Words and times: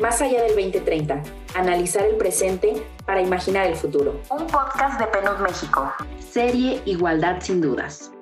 Más 0.00 0.22
allá 0.22 0.44
del 0.44 0.54
2030, 0.54 1.20
analizar 1.56 2.04
el 2.06 2.16
presente 2.16 2.86
para 3.04 3.20
imaginar 3.20 3.66
el 3.66 3.74
futuro. 3.74 4.20
Un 4.30 4.46
podcast 4.46 5.00
de 5.00 5.06
PNUD 5.08 5.38
México. 5.40 5.92
Serie 6.20 6.80
Igualdad 6.84 7.40
sin 7.40 7.60
dudas. 7.60 8.12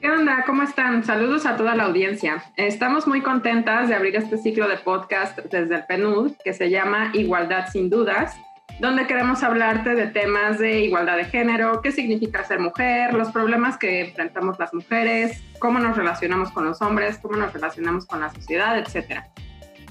¿Qué 0.00 0.10
onda? 0.10 0.42
¿Cómo 0.44 0.64
están? 0.64 1.04
Saludos 1.04 1.46
a 1.46 1.56
toda 1.56 1.76
la 1.76 1.84
audiencia. 1.84 2.42
Estamos 2.56 3.06
muy 3.06 3.22
contentas 3.22 3.88
de 3.88 3.94
abrir 3.94 4.16
este 4.16 4.38
ciclo 4.38 4.66
de 4.66 4.78
podcast 4.78 5.38
desde 5.38 5.76
el 5.76 5.84
PNUD 5.86 6.32
que 6.42 6.52
se 6.52 6.68
llama 6.68 7.12
Igualdad 7.14 7.68
sin 7.70 7.90
dudas 7.90 8.34
donde 8.80 9.06
queremos 9.06 9.42
hablarte 9.42 9.94
de 9.94 10.06
temas 10.06 10.58
de 10.58 10.80
igualdad 10.80 11.18
de 11.18 11.26
género, 11.26 11.82
qué 11.82 11.92
significa 11.92 12.42
ser 12.44 12.60
mujer, 12.60 13.12
los 13.12 13.30
problemas 13.30 13.76
que 13.76 14.00
enfrentamos 14.00 14.58
las 14.58 14.72
mujeres, 14.72 15.42
cómo 15.58 15.78
nos 15.78 15.96
relacionamos 15.96 16.50
con 16.50 16.64
los 16.64 16.80
hombres, 16.80 17.18
cómo 17.18 17.36
nos 17.36 17.52
relacionamos 17.52 18.06
con 18.06 18.20
la 18.20 18.30
sociedad, 18.30 18.78
etc. 18.78 19.20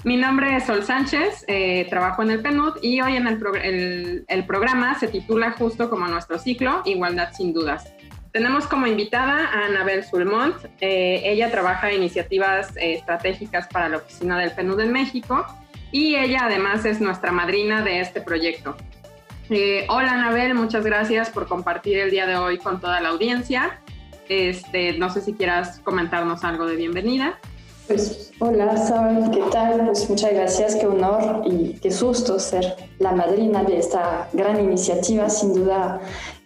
Mi 0.02 0.16
nombre 0.16 0.56
es 0.56 0.64
Sol 0.64 0.82
Sánchez, 0.82 1.44
eh, 1.46 1.86
trabajo 1.88 2.22
en 2.22 2.32
el 2.32 2.42
PNUD 2.42 2.78
y 2.82 3.00
hoy 3.00 3.14
en 3.14 3.28
el, 3.28 4.44
programa 4.44 4.98
se 4.98 5.06
titula 5.06 5.52
justo 5.52 5.88
como 5.88 6.08
nuestro 6.08 6.38
ciclo, 6.38 6.82
Igualdad 6.84 7.32
sin 7.32 7.52
dudas. 7.52 7.92
Tenemos 8.32 8.66
como 8.66 8.86
invitada 8.86 9.46
a 9.46 9.66
Anabel 9.66 10.04
Sulmont. 10.04 10.56
Eh, 10.80 11.20
ella 11.24 11.50
trabaja 11.50 11.90
en 11.90 11.98
iniciativas 11.98 12.76
eh, 12.76 12.94
estratégicas 12.94 13.68
para 13.68 13.88
la 13.88 13.98
oficina 13.98 14.38
del 14.38 14.52
PNUD 14.52 14.80
en 14.80 14.92
México 14.92 15.46
y 15.92 16.16
ella 16.16 16.40
además 16.44 16.84
es 16.84 17.00
nuestra 17.00 17.32
madrina 17.32 17.82
de 17.82 18.00
este 18.00 18.20
proyecto. 18.20 18.76
Eh, 19.48 19.86
hola 19.88 20.12
Anabel, 20.12 20.54
muchas 20.54 20.84
gracias 20.84 21.30
por 21.30 21.48
compartir 21.48 21.98
el 21.98 22.10
día 22.10 22.26
de 22.26 22.36
hoy 22.36 22.58
con 22.58 22.80
toda 22.80 23.00
la 23.00 23.08
audiencia. 23.08 23.80
Este, 24.28 24.92
no 24.96 25.10
sé 25.10 25.20
si 25.22 25.32
quieras 25.32 25.80
comentarnos 25.80 26.44
algo 26.44 26.66
de 26.66 26.76
bienvenida. 26.76 27.38
Pues 27.88 28.30
hola 28.38 28.76
Sol, 28.76 29.32
¿qué 29.32 29.42
tal? 29.50 29.86
Pues 29.86 30.08
muchas 30.08 30.32
gracias, 30.32 30.76
qué 30.76 30.86
honor 30.86 31.42
y 31.44 31.72
qué 31.80 31.90
susto 31.90 32.38
ser 32.38 32.76
la 33.00 33.10
madrina 33.10 33.64
de 33.64 33.78
esta 33.78 34.28
gran 34.32 34.60
iniciativa. 34.60 35.28
Sin 35.28 35.54
duda 35.54 36.00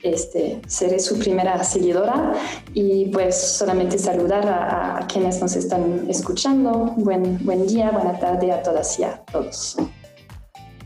este, 0.04 0.60
seré 0.66 1.00
su 1.00 1.18
primera 1.18 1.64
seguidora 1.64 2.34
y 2.74 3.06
pues 3.06 3.40
solamente 3.56 3.98
saludar 3.98 4.46
a, 4.46 5.06
quienes 5.08 5.40
nos 5.40 5.56
están 5.56 6.06
escuchando. 6.08 6.92
Buen, 6.96 7.44
buen 7.44 7.66
día, 7.66 7.90
buena 7.90 8.18
tarde 8.18 8.52
a 8.52 8.62
todas 8.62 8.98
y 8.98 9.04
a 9.04 9.16
todos. 9.32 9.76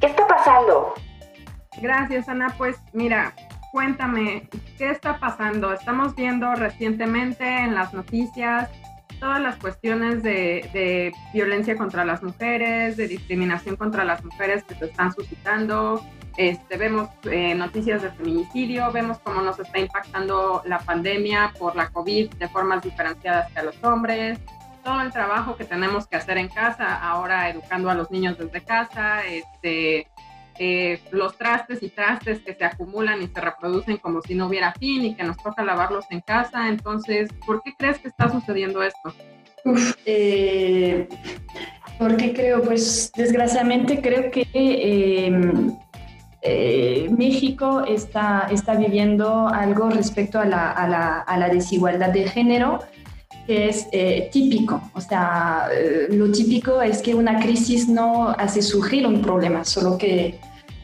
¿Qué 0.00 0.06
está 0.06 0.26
pasando? 0.26 0.94
Gracias 1.82 2.28
Ana, 2.28 2.54
pues 2.56 2.76
mira, 2.92 3.34
cuéntame, 3.72 4.48
¿qué 4.76 4.90
está 4.90 5.18
pasando? 5.18 5.72
Estamos 5.72 6.14
viendo 6.14 6.54
recientemente 6.54 7.44
en 7.44 7.74
las 7.74 7.92
noticias 7.92 8.70
todas 9.18 9.40
las 9.40 9.56
cuestiones 9.56 10.22
de, 10.22 11.12
violencia 11.32 11.76
contra 11.76 12.04
las 12.04 12.22
mujeres, 12.22 12.96
de 12.96 13.08
discriminación 13.08 13.76
contra 13.76 14.04
las 14.04 14.24
mujeres 14.24 14.64
que 14.64 14.74
se 14.74 14.86
están 14.86 15.12
suscitando. 15.12 16.04
Este, 16.36 16.76
vemos 16.76 17.08
eh, 17.24 17.54
noticias 17.54 18.00
de 18.02 18.10
feminicidio, 18.10 18.92
vemos 18.92 19.18
cómo 19.18 19.42
nos 19.42 19.58
está 19.58 19.80
impactando 19.80 20.62
la 20.66 20.78
pandemia 20.78 21.52
por 21.58 21.74
la 21.74 21.88
COVID 21.88 22.30
de 22.34 22.48
formas 22.48 22.82
diferenciadas 22.82 23.50
que 23.52 23.58
a 23.58 23.64
los 23.64 23.82
hombres, 23.82 24.38
todo 24.84 25.00
el 25.00 25.12
trabajo 25.12 25.56
que 25.56 25.64
tenemos 25.64 26.06
que 26.06 26.16
hacer 26.16 26.38
en 26.38 26.48
casa, 26.48 26.96
ahora 26.96 27.50
educando 27.50 27.90
a 27.90 27.94
los 27.94 28.10
niños 28.10 28.38
desde 28.38 28.62
casa, 28.62 29.26
este, 29.26 30.06
eh, 30.60 31.00
los 31.12 31.36
trastes 31.36 31.84
y 31.84 31.88
trastes 31.88 32.40
que 32.40 32.52
se 32.52 32.64
acumulan 32.64 33.22
y 33.22 33.28
se 33.28 33.40
reproducen 33.40 33.98
como 33.98 34.20
si 34.22 34.34
no 34.34 34.48
hubiera 34.48 34.72
fin 34.72 35.04
y 35.04 35.14
que 35.14 35.22
nos 35.22 35.36
toca 35.36 35.62
lavarlos 35.62 36.04
en 36.10 36.20
casa. 36.20 36.68
Entonces, 36.68 37.30
¿por 37.46 37.62
qué 37.62 37.74
crees 37.78 37.98
que 38.00 38.08
está 38.08 38.28
sucediendo 38.28 38.82
esto? 38.82 39.14
Uf, 39.64 39.94
eh, 40.04 41.08
porque 41.96 42.32
creo, 42.32 42.62
pues 42.62 43.12
desgraciadamente 43.16 44.00
creo 44.00 44.32
que 44.32 44.46
em, 44.52 45.76
eh, 46.42 47.08
México 47.16 47.84
está, 47.86 48.48
está 48.50 48.74
viviendo 48.74 49.46
algo 49.46 49.90
respecto 49.90 50.40
a 50.40 50.44
la, 50.44 51.48
desigualdad 51.52 52.10
de 52.10 52.28
género 52.28 52.80
que 53.46 53.68
es 53.68 53.88
típico. 54.30 54.82
O 54.92 55.00
sea, 55.00 55.68
lo 56.10 56.30
típico 56.32 56.82
es 56.82 57.00
que 57.00 57.14
una 57.14 57.40
crisis 57.40 57.88
no 57.88 58.28
hace 58.28 58.60
surgir 58.60 59.06
un 59.06 59.22
problema, 59.22 59.64
solo 59.64 59.96
que 59.96 60.38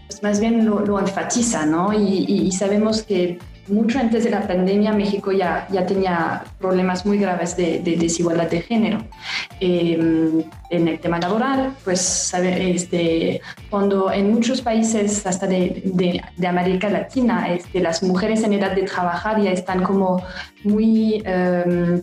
pues 0.07 0.23
más 0.23 0.41
bien 0.41 0.65
lo, 0.65 0.99
enfatiza, 0.99 1.67
¿no? 1.67 1.93
Y, 1.93 2.51
sabemos 2.53 3.03
que 3.03 3.39
mucho 3.69 3.99
antes 3.99 4.25
de 4.25 4.31
la 4.31 4.47
pandemia 4.47 4.93
México 4.93 5.33
ya, 5.33 5.67
ya 5.71 5.87
tenía 5.87 6.45
problemas 6.59 7.07
muy 7.07 7.19
graves 7.19 7.57
de, 7.57 7.81
desigualdad 7.81 8.51
de 8.51 8.61
género. 8.61 8.99
Em, 9.61 10.43
en 10.71 10.89
el 10.89 10.99
tema 11.01 11.19
laboral, 11.19 11.75
pues 11.85 12.01
sabe, 12.01 12.73
este, 12.73 13.41
cuando 13.71 14.13
en 14.13 14.33
muchos 14.33 14.61
países, 14.61 15.27
hasta 15.27 15.47
de, 15.47 15.83
de, 16.37 16.47
América 16.47 16.91
Latina, 16.91 17.49
este, 17.53 17.81
las 17.81 18.03
mujeres 18.03 18.43
en 18.45 18.53
edad 18.53 18.73
de 18.73 18.83
trabajar 18.83 19.41
ya 19.41 19.51
están 19.51 19.83
como 19.83 20.23
muy... 20.65 21.23
Em, 21.25 22.03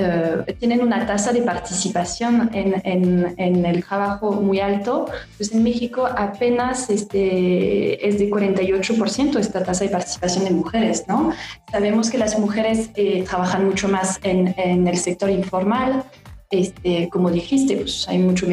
eh, 0.00 0.56
tienen 0.58 0.80
una 0.80 1.06
tasa 1.06 1.32
de 1.32 1.42
participación 1.42 2.50
en, 2.52 3.34
en, 3.36 3.66
el 3.66 3.84
trabajo 3.84 4.32
muy 4.32 4.58
alto, 4.60 5.06
pues 5.36 5.52
en 5.52 5.62
México 5.62 6.06
apenas 6.06 6.88
este, 6.88 8.06
es 8.06 8.18
de 8.18 8.30
48% 8.30 9.38
esta 9.38 9.62
tasa 9.62 9.84
de 9.84 9.90
participación 9.90 10.44
de 10.44 10.50
mujeres, 10.52 11.04
¿no? 11.06 11.32
Sabemos 11.70 12.10
que 12.10 12.18
las 12.18 12.38
mujeres 12.38 12.90
eh, 12.94 13.24
trabajan 13.28 13.66
mucho 13.66 13.88
más 13.88 14.18
en, 14.22 14.54
en, 14.56 14.88
el 14.88 14.96
sector 14.96 15.28
informal, 15.30 16.04
este, 16.50 17.08
como 17.10 17.30
dijiste, 17.30 17.76
pues 17.76 18.08
hay 18.08 18.18
mucho 18.18 18.46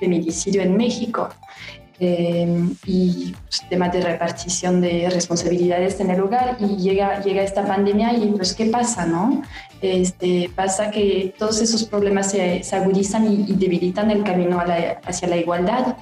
feminicidio 0.00 0.62
en 0.62 0.76
México. 0.76 1.28
Eh, 2.00 2.68
y 2.86 3.34
pues, 3.46 3.68
temas 3.68 3.92
de 3.92 4.00
repartición 4.00 4.80
de 4.80 5.10
responsabilidades 5.10 5.98
en 5.98 6.10
el 6.10 6.20
hogar 6.20 6.56
y 6.60 6.76
llega, 6.76 7.20
llega 7.22 7.42
esta 7.42 7.66
pandemia 7.66 8.12
y 8.12 8.26
pues 8.36 8.54
qué 8.54 8.66
pasa, 8.66 9.04
¿no? 9.04 9.42
Este, 9.82 10.48
pasa 10.54 10.92
que 10.92 11.34
todos 11.36 11.60
esos 11.60 11.84
problemas 11.84 12.30
se, 12.30 12.62
agudizan 12.72 13.32
y, 13.32 13.52
debilitan 13.54 14.12
el 14.12 14.22
camino 14.22 14.62
hacia 15.04 15.28
la 15.28 15.36
igualdad. 15.36 15.96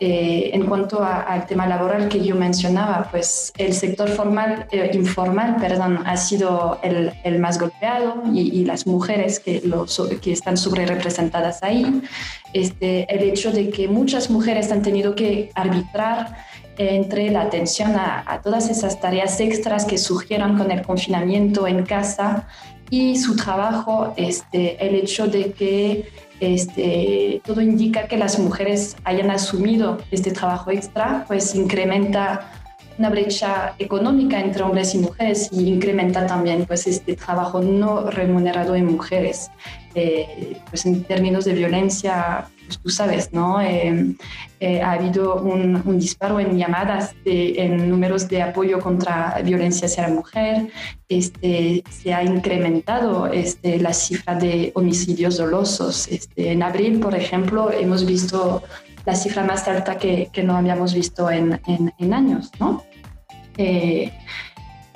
Eh, 0.00 0.50
en 0.54 0.64
cuanto 0.66 1.02
al 1.02 1.44
tema 1.46 1.66
laboral 1.66 2.08
que 2.08 2.24
yo 2.24 2.36
mencionaba, 2.36 3.08
pues 3.10 3.52
el 3.58 3.72
sector 3.72 4.08
formal, 4.08 4.68
eh, 4.70 4.92
informal 4.94 5.56
perdón, 5.56 6.04
ha 6.06 6.16
sido 6.16 6.78
el, 6.84 7.12
el 7.24 7.40
más 7.40 7.58
golpeado 7.58 8.22
y, 8.32 8.64
las 8.64 8.86
mujeres 8.86 9.40
que, 9.40 9.60
los, 9.64 10.00
que 10.22 10.30
están 10.30 10.56
sobre 10.56 10.86
representadas 10.86 11.64
ahí. 11.64 12.00
Este, 12.52 13.12
el 13.12 13.28
hecho 13.28 13.50
de 13.50 13.70
que 13.70 13.88
muchas 13.88 14.30
mujeres 14.30 14.70
han 14.70 14.82
tenido 14.82 15.16
que 15.16 15.50
arbitrar 15.56 16.36
entre 16.76 17.30
la 17.30 17.42
atención 17.42 17.96
a, 17.96 18.22
a 18.24 18.40
todas 18.40 18.70
esas 18.70 19.00
tareas 19.00 19.40
extras 19.40 19.84
que 19.84 19.98
surgieron 19.98 20.56
con 20.56 20.70
el 20.70 20.82
confinamiento 20.82 21.66
en 21.66 21.84
casa 21.84 22.46
y 22.88 23.16
su 23.16 23.34
trabajo, 23.34 24.14
este, 24.16 24.86
el 24.86 24.94
hecho 24.94 25.26
de 25.26 25.52
que 25.52 26.08
este, 26.40 27.40
todo 27.44 27.60
indica 27.60 28.06
que 28.06 28.16
las 28.16 28.38
mujeres 28.38 28.96
hayan 29.04 29.30
asumido 29.30 29.98
este 30.10 30.30
trabajo 30.30 30.70
extra, 30.70 31.24
pues 31.26 31.54
incrementa 31.54 32.52
una 32.98 33.10
brecha 33.10 33.74
económica 33.78 34.40
entre 34.40 34.62
hombres 34.62 34.94
y 34.94 34.98
mujeres 34.98 35.50
y 35.52 35.68
incrementa 35.68 36.26
también 36.26 36.64
pues 36.66 36.86
este 36.86 37.14
trabajo 37.14 37.60
no 37.60 38.10
remunerado 38.10 38.74
en 38.74 38.86
mujeres. 38.86 39.50
Eh, 39.94 40.58
pues 40.68 40.84
en 40.84 41.04
términos 41.04 41.44
de 41.44 41.54
violencia, 41.54 42.48
tú 42.82 42.90
sabes, 42.90 43.32
¿no? 43.32 43.60
Eh, 43.60 44.14
eh, 44.60 44.82
ha 44.82 44.92
habido 44.92 45.36
un, 45.36 45.82
un, 45.84 45.98
disparo 45.98 46.40
en 46.40 46.58
llamadas, 46.58 47.14
de, 47.24 47.54
en 47.62 47.88
números 47.88 48.28
de 48.28 48.42
apoyo 48.42 48.80
contra 48.80 49.40
violencia 49.44 49.86
hacia 49.86 50.08
la 50.08 50.14
mujer, 50.14 50.68
este, 51.08 51.82
se 51.90 52.12
ha 52.12 52.22
incrementado 52.22 53.26
este, 53.28 53.78
la 53.78 53.92
cifra 53.92 54.34
de 54.34 54.72
homicidios 54.74 55.38
dolosos. 55.38 56.08
Este, 56.08 56.52
en 56.52 56.62
abril, 56.62 57.00
por 57.00 57.14
ejemplo, 57.14 57.70
hemos 57.70 58.04
visto 58.04 58.62
la 59.06 59.14
cifra 59.14 59.42
más 59.44 59.66
alta 59.68 59.96
que, 59.96 60.28
que 60.32 60.42
no 60.42 60.56
habíamos 60.56 60.92
visto 60.92 61.30
en, 61.30 61.60
en, 61.66 61.92
en 61.98 62.12
años, 62.12 62.50
¿no? 62.60 62.84
Eh, 63.60 64.12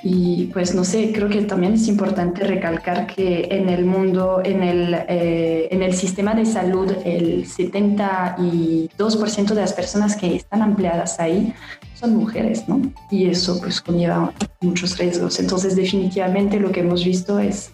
y 0.05 0.47
pues 0.47 0.75
no 0.75 0.83
sé, 0.83 1.13
creo 1.13 1.29
que 1.29 1.43
también 1.43 1.75
es 1.75 1.87
importante 1.87 2.43
recalcar 2.43 3.07
que 3.07 3.47
en 3.49 3.69
el 3.69 3.85
mundo, 3.85 4.41
en 4.43 4.61
el, 4.61 4.93
eh, 5.07 5.69
en 5.71 5.81
el 5.81 5.93
sistema 5.93 6.35
de 6.35 6.45
salud, 6.45 6.91
el 7.05 7.45
72% 7.45 9.53
de 9.53 9.61
las 9.61 9.71
personas 9.71 10.17
que 10.17 10.35
están 10.35 10.61
empleadas 10.61 11.21
ahí 11.21 11.53
son 11.95 12.17
mujeres, 12.17 12.67
¿no? 12.67 12.81
Y 13.09 13.27
eso 13.27 13.61
pues 13.61 13.79
conlleva 13.79 14.33
muchos 14.59 14.97
riesgos. 14.97 15.39
Entonces 15.39 15.77
definitivamente 15.77 16.59
lo 16.59 16.73
que 16.73 16.81
hemos 16.81 17.05
visto 17.05 17.39
es 17.39 17.71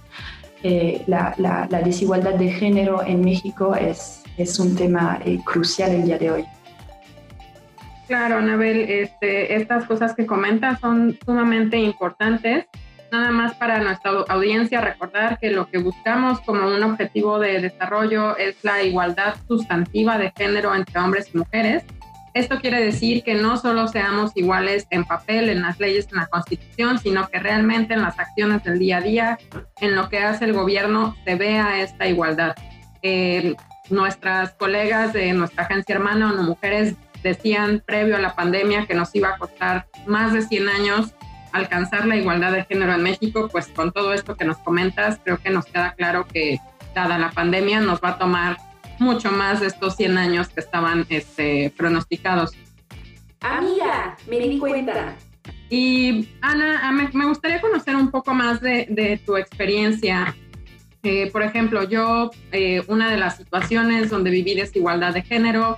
eh, 0.61 1.01
la, 1.07 1.33
la, 1.37 1.81
desigualdad 1.81 2.35
de 2.35 2.51
género 2.51 3.01
en 3.03 3.21
México 3.21 3.73
es, 3.73 4.21
es 4.37 4.59
un 4.59 4.75
tema 4.75 5.19
crucial 5.45 5.93
el 5.93 6.03
día 6.03 6.19
de 6.19 6.29
hoy. 6.29 6.45
Claro, 8.09 8.39
Anabel, 8.39 8.89
este, 8.89 9.56
estas 9.56 9.85
cosas 9.85 10.15
que 10.15 10.25
comentas 10.25 10.79
son 10.79 11.15
sumamente 11.23 11.77
importantes 11.77 12.65
nada 13.11 13.29
más 13.29 13.53
para 13.53 13.77
nuestra 13.83 14.11
audiencia 14.29 14.81
recordar 14.81 15.38
que 15.38 15.51
lo 15.51 15.69
que 15.69 15.77
buscamos 15.77 16.39
como 16.41 16.67
un 16.67 16.81
objetivo 16.81 17.38
de 17.38 17.61
desarrollo 17.61 18.35
es 18.35 18.56
la 18.63 18.81
igualdad 18.81 19.35
sustantiva 19.47 20.17
de 20.17 20.33
género 20.35 20.73
entre 20.73 21.00
hombres 21.00 21.29
y 21.31 21.38
mujeres. 21.38 21.83
Esto 22.33 22.59
quiere 22.59 22.83
decir 22.83 23.21
que 23.21 23.35
no 23.35 23.57
solo 23.57 23.88
seamos 23.88 24.31
iguales 24.33 24.88
en 24.89 25.03
papel, 25.05 25.50
en 25.50 25.62
las 25.62 25.79
leyes, 25.79 26.07
en 26.12 26.17
la 26.17 26.25
constitución, 26.25 26.97
sino 26.97 27.27
que 27.27 27.38
realmente 27.38 27.94
en 27.94 28.01
las 28.01 28.17
acciones 28.17 28.63
del 28.63 28.79
día 28.79 28.97
a 28.97 29.01
día, 29.01 29.38
en 29.81 29.95
lo 29.95 30.09
que 30.09 30.17
hace 30.17 30.45
el 30.45 30.53
gobierno, 30.53 31.15
se 31.25 31.35
vea 31.35 31.79
esta 31.79 32.07
igualdad. 32.07 32.55
Eh, 33.03 33.55
nuestras 33.91 34.53
colegas 34.53 35.13
de 35.13 35.31
nuestra 35.33 35.65
agencia 35.65 35.94
hermana, 35.94 36.31
ONU 36.31 36.41
Mujeres, 36.41 36.95
decían 37.24 37.83
previo 37.86 38.16
a 38.16 38.19
la 38.19 38.36
pandemia 38.36 38.86
que 38.86 38.94
nos 38.94 39.13
iba 39.16 39.30
a 39.30 39.38
costar 39.38 39.88
más 40.06 40.33
de 40.33 40.42
100 40.42 40.69
años 40.69 41.13
alcanzar 41.51 42.06
la 42.06 42.16
igualdad 42.16 42.51
de 42.51 42.66
género 42.66 42.94
en 42.94 43.04
México, 43.04 43.50
pues 43.51 43.68
con 43.68 43.92
todo 43.92 44.13
esto 44.13 44.36
que 44.36 44.45
nos 44.45 44.57
comentas, 44.57 45.19
creo 45.24 45.39
que 45.39 45.50
nos 45.50 45.66
queda 45.66 45.94
claro 45.94 46.27
que 46.27 46.60
dada 46.94 47.18
la 47.18 47.31
pandemia 47.31 47.81
nos 47.81 48.01
va 48.01 48.10
a 48.10 48.18
tomar 48.18 48.57
mucho 49.00 49.31
más 49.31 49.62
de 49.62 49.68
estos 49.68 49.95
100 49.95 50.18
años 50.18 50.50
que 50.50 50.60
estaban 50.60 51.06
este, 51.10 51.74
pronosticados. 51.75 52.51
Amiga, 53.42 54.18
me 54.30 54.39
di 54.39 54.57
cuenta. 54.57 55.15
Y 55.69 56.30
Ana, 56.42 56.92
me, 56.92 57.25
gustaría 57.25 57.62
conocer 57.62 57.95
un 57.95 58.12
poco 58.12 58.33
más 58.33 58.60
de, 58.60 59.22
tu 59.25 59.38
experiencia. 59.38 60.36
Eh, 61.04 61.30
por 61.31 61.44
ejemplo, 61.44 61.83
yo, 61.83 62.31
eh, 62.51 62.83
una 62.88 63.10
de 63.10 63.18
las 63.18 63.38
situaciones 63.38 64.10
donde 64.10 64.31
viví 64.31 64.56
desigualdad 64.56 65.13
de 65.13 65.22
género 65.22 65.77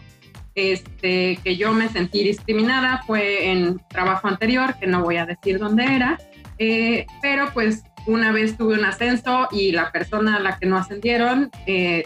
este, 0.56 1.40
que 1.44 1.56
yo 1.56 1.72
me 1.74 1.90
sentí 1.90 2.24
discriminada 2.24 3.04
fue 3.06 3.52
en 3.52 3.80
trabajo 3.90 4.28
anterior, 4.28 4.76
que 4.80 4.88
no 4.88 5.04
voy 5.04 5.18
a 5.18 5.26
decir 5.26 5.60
dónde 5.60 5.96
era, 5.96 6.20
eh, 6.58 7.06
pero 7.22 7.52
pues 7.54 7.84
una 8.08 8.32
vez 8.32 8.58
tuve 8.58 8.76
un 8.78 8.86
ascenso 8.86 9.48
y 9.52 9.72
la 9.72 9.92
persona 9.92 10.38
a 10.38 10.40
la 10.40 10.58
que 10.58 10.66
no 10.66 10.78
ascendieron 10.78 11.50
eh, 11.68 12.04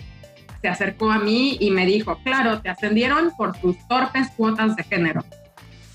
se 0.62 0.68
acercó 0.68 1.12
a 1.12 1.20
mí 1.20 1.58
y 1.60 1.72
me 1.72 1.86
dijo, 1.86 2.20
claro, 2.24 2.62
te 2.62 2.70
ascendieron 2.70 3.32
por 3.38 3.58
tus 3.58 3.78
torpes 3.88 4.30
cuotas 4.36 4.76
de 4.76 4.84
género. 4.84 5.24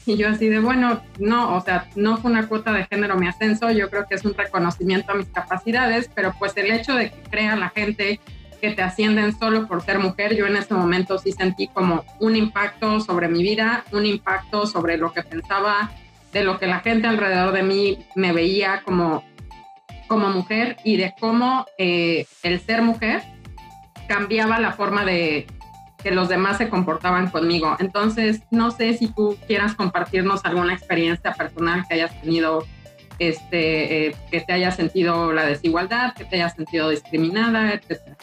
Y 0.07 0.17
yo 0.17 0.29
así 0.29 0.49
de, 0.49 0.61
bueno, 0.61 1.03
no, 1.19 1.57
o 1.57 1.61
sea, 1.61 1.89
no 1.95 2.17
fue 2.17 2.31
una 2.31 2.49
cuota 2.49 2.73
de 2.73 2.87
género 2.87 3.17
mi 3.17 3.29
ascenso, 3.29 3.71
yo 3.71 3.91
creo 3.91 4.07
que 4.09 4.15
es 4.15 4.25
un 4.25 4.35
reconocimiento 4.35 5.13
a 5.13 5.15
mis 5.15 5.29
capacidades, 5.29 6.11
pero 6.15 6.35
pues 6.39 6.57
el 6.57 6.71
hecho 6.71 6.95
de 6.95 7.11
que 7.11 7.23
crea 7.31 7.57
la 7.57 7.69
gente 7.69 8.21
que 8.61 8.73
te 8.73 8.83
ascienden 8.83 9.37
solo 9.37 9.67
por 9.67 9.83
ser 9.83 9.99
mujer, 9.99 10.37
yo 10.37 10.47
en 10.47 10.57
ese 10.57 10.75
momento 10.75 11.19
sí 11.19 11.33
sentí 11.33 11.69
como 11.69 12.05
un 12.19 12.37
impacto 12.37 13.01
sobre 13.01 13.29
mi 13.29 13.43
vida, 13.43 13.85
un 13.93 14.07
impacto 14.07 14.67
sobre 14.67 14.97
lo 14.97 15.13
que 15.13 15.23
pensaba, 15.23 15.91
de 16.33 16.45
lo 16.45 16.59
que 16.59 16.67
la 16.67 16.81
gente 16.81 17.09
alrededor 17.09 17.53
de 17.53 17.63
mí 17.63 17.99
me 18.15 18.33
veía 18.33 18.83
como, 18.85 19.25
como 20.07 20.29
mujer 20.29 20.77
y 20.85 20.97
de 20.97 21.15
cómo 21.19 21.67
eh, 21.79 22.27
el 22.43 22.61
ser 22.61 22.83
mujer 22.83 23.23
cambiaba 24.07 24.61
la 24.61 24.73
forma 24.73 25.05
de 25.05 25.47
que 26.03 26.11
los 26.11 26.29
demás 26.29 26.59
se 26.59 26.69
comportaban 26.69 27.31
conmigo. 27.31 27.77
Entonces, 27.79 28.43
no 28.51 28.71
sé 28.71 28.95
si 28.95 29.09
tú 29.09 29.37
quieras 29.47 29.75
compartirnos 29.75 30.45
alguna 30.45 30.73
experiencia 30.75 31.33
personal 31.35 31.85
que 31.87 31.95
hayas 31.95 32.21
tenido 32.21 32.65
este, 33.19 34.07
eh, 34.07 34.17
que 34.31 34.41
te 34.41 34.53
haya 34.53 34.71
sentido 34.71 35.33
la 35.33 35.45
desigualdad, 35.45 36.15
que 36.15 36.25
te 36.25 36.37
haya 36.37 36.49
sentido 36.49 36.89
discriminada, 36.89 37.75
etcétera. 37.75 38.17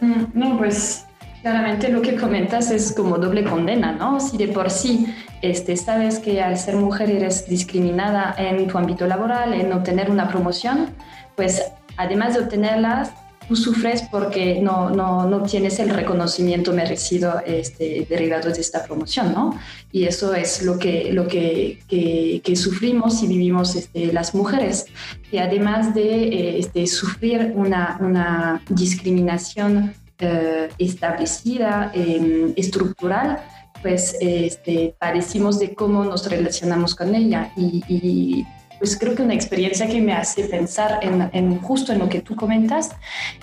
Mm, 0.00 0.24
no, 0.34 0.58
pues 0.58 1.06
claramente 1.42 1.88
lo 1.88 2.02
que 2.02 2.16
comentas 2.16 2.70
es 2.70 2.92
como 2.92 3.18
doble 3.18 3.44
condena, 3.44 3.92
¿no? 3.92 4.20
Si 4.20 4.36
de 4.36 4.48
por 4.48 4.70
sí 4.70 5.14
este, 5.42 5.76
sabes 5.76 6.18
que 6.18 6.42
al 6.42 6.56
ser 6.56 6.76
mujer 6.76 7.10
eres 7.10 7.48
discriminada 7.48 8.34
en 8.36 8.66
tu 8.66 8.76
ámbito 8.78 9.06
laboral, 9.06 9.54
en 9.54 9.72
obtener 9.72 10.10
una 10.10 10.28
promoción, 10.28 10.90
pues 11.36 11.62
además 11.96 12.34
de 12.34 12.40
obtenerlas, 12.40 13.12
tú 13.48 13.56
sufres 13.56 14.02
porque 14.10 14.60
no, 14.60 14.90
no, 14.90 15.26
no 15.26 15.38
obtienes 15.38 15.78
el 15.78 15.88
reconocimiento 15.88 16.72
merecido 16.72 17.40
este, 17.46 18.06
derivado 18.08 18.50
de 18.50 18.60
esta 18.60 18.84
promoción, 18.84 19.32
¿no? 19.32 19.58
Y 19.90 20.04
eso 20.04 20.34
es 20.34 20.62
lo 20.62 20.78
que, 20.78 21.12
lo 21.12 21.26
que, 21.26 21.80
que, 21.88 22.56
sufrimos 22.56 23.22
y 23.22 23.26
vivimos 23.26 23.74
este, 23.74 24.12
las 24.12 24.34
mujeres. 24.34 24.86
Y 25.32 25.38
además 25.38 25.94
de 25.94 26.24
eh, 26.24 26.58
este, 26.58 26.86
sufrir 26.86 27.52
una, 27.54 27.98
una 28.00 28.62
discriminación 28.68 29.94
eh, 30.18 30.68
establecida, 30.78 31.90
em, 31.94 32.52
estructural, 32.56 33.38
pues 33.80 34.16
este, 34.20 34.94
padecimos 34.98 35.58
de 35.58 35.74
cómo 35.74 36.04
nos 36.04 36.28
relacionamos 36.28 36.94
con 36.94 37.14
ella 37.14 37.52
y, 37.56 37.82
y 37.88 38.46
pues 38.78 38.96
creo 38.96 39.14
que 39.14 39.22
una 39.22 39.34
experiencia 39.34 39.86
que 39.86 40.00
me 40.00 40.12
hace 40.12 40.44
pensar 40.44 41.00
en, 41.02 41.58
justo 41.60 41.92
en 41.92 41.98
lo 41.98 42.08
que 42.08 42.20
tú 42.20 42.36
comentas 42.36 42.90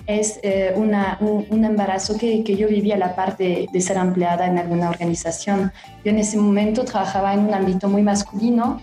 es 0.06 0.40
eh, 0.42 0.72
una, 0.76 1.18
un, 1.20 1.64
embarazo 1.64 2.16
que, 2.16 2.42
que, 2.42 2.56
yo 2.56 2.68
vivía 2.68 2.94
a 2.94 2.98
la 2.98 3.14
parte 3.14 3.68
de, 3.70 3.80
ser 3.80 3.96
empleada 3.96 4.46
en 4.46 4.58
alguna 4.58 4.88
organización. 4.88 5.72
Yo 6.04 6.10
en 6.10 6.18
ese 6.18 6.38
momento 6.38 6.84
trabajaba 6.84 7.34
en 7.34 7.40
un 7.40 7.54
ámbito 7.54 7.88
muy 7.88 8.02
masculino 8.02 8.80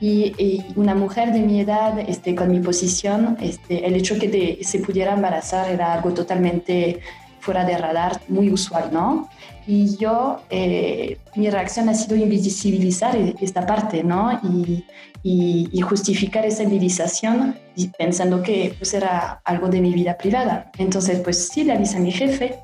y, 0.00 0.64
una 0.76 0.94
mujer 0.94 1.32
de 1.32 1.40
mi 1.40 1.60
edad, 1.60 1.98
este, 1.98 2.34
con 2.34 2.50
mi 2.50 2.60
posición, 2.60 3.38
este, 3.40 3.86
el 3.86 3.94
hecho 3.94 4.18
que 4.18 4.58
se 4.62 4.78
pudiera 4.80 5.14
embarazar 5.14 5.70
era 5.70 5.94
algo 5.94 6.12
totalmente 6.12 7.00
fuera 7.44 7.64
de 7.64 7.76
radar, 7.76 8.20
muy 8.28 8.50
usual, 8.50 8.88
¿no? 8.90 9.28
Y 9.66 9.96
yo, 9.98 10.40
eh, 10.50 11.18
mi 11.36 11.50
reacción 11.50 11.88
ha 11.90 11.94
sido 11.94 12.16
invisibilizar 12.16 13.14
esta 13.40 13.66
parte, 13.66 14.02
¿no? 14.02 14.40
Y, 14.42 14.84
y, 15.22 15.80
justificar 15.80 16.44
esa 16.44 16.62
invisibilización 16.62 17.56
pensando 17.98 18.42
que 18.42 18.74
pues 18.78 18.92
era 18.92 19.40
algo 19.44 19.68
de 19.68 19.80
mi 19.80 19.92
vida 19.94 20.16
privada. 20.18 20.70
Entonces, 20.78 21.20
pues 21.20 21.48
sí 21.48 21.64
le 21.64 21.72
avisé 21.72 21.96
a 21.96 22.00
mi 22.00 22.12
jefe, 22.12 22.58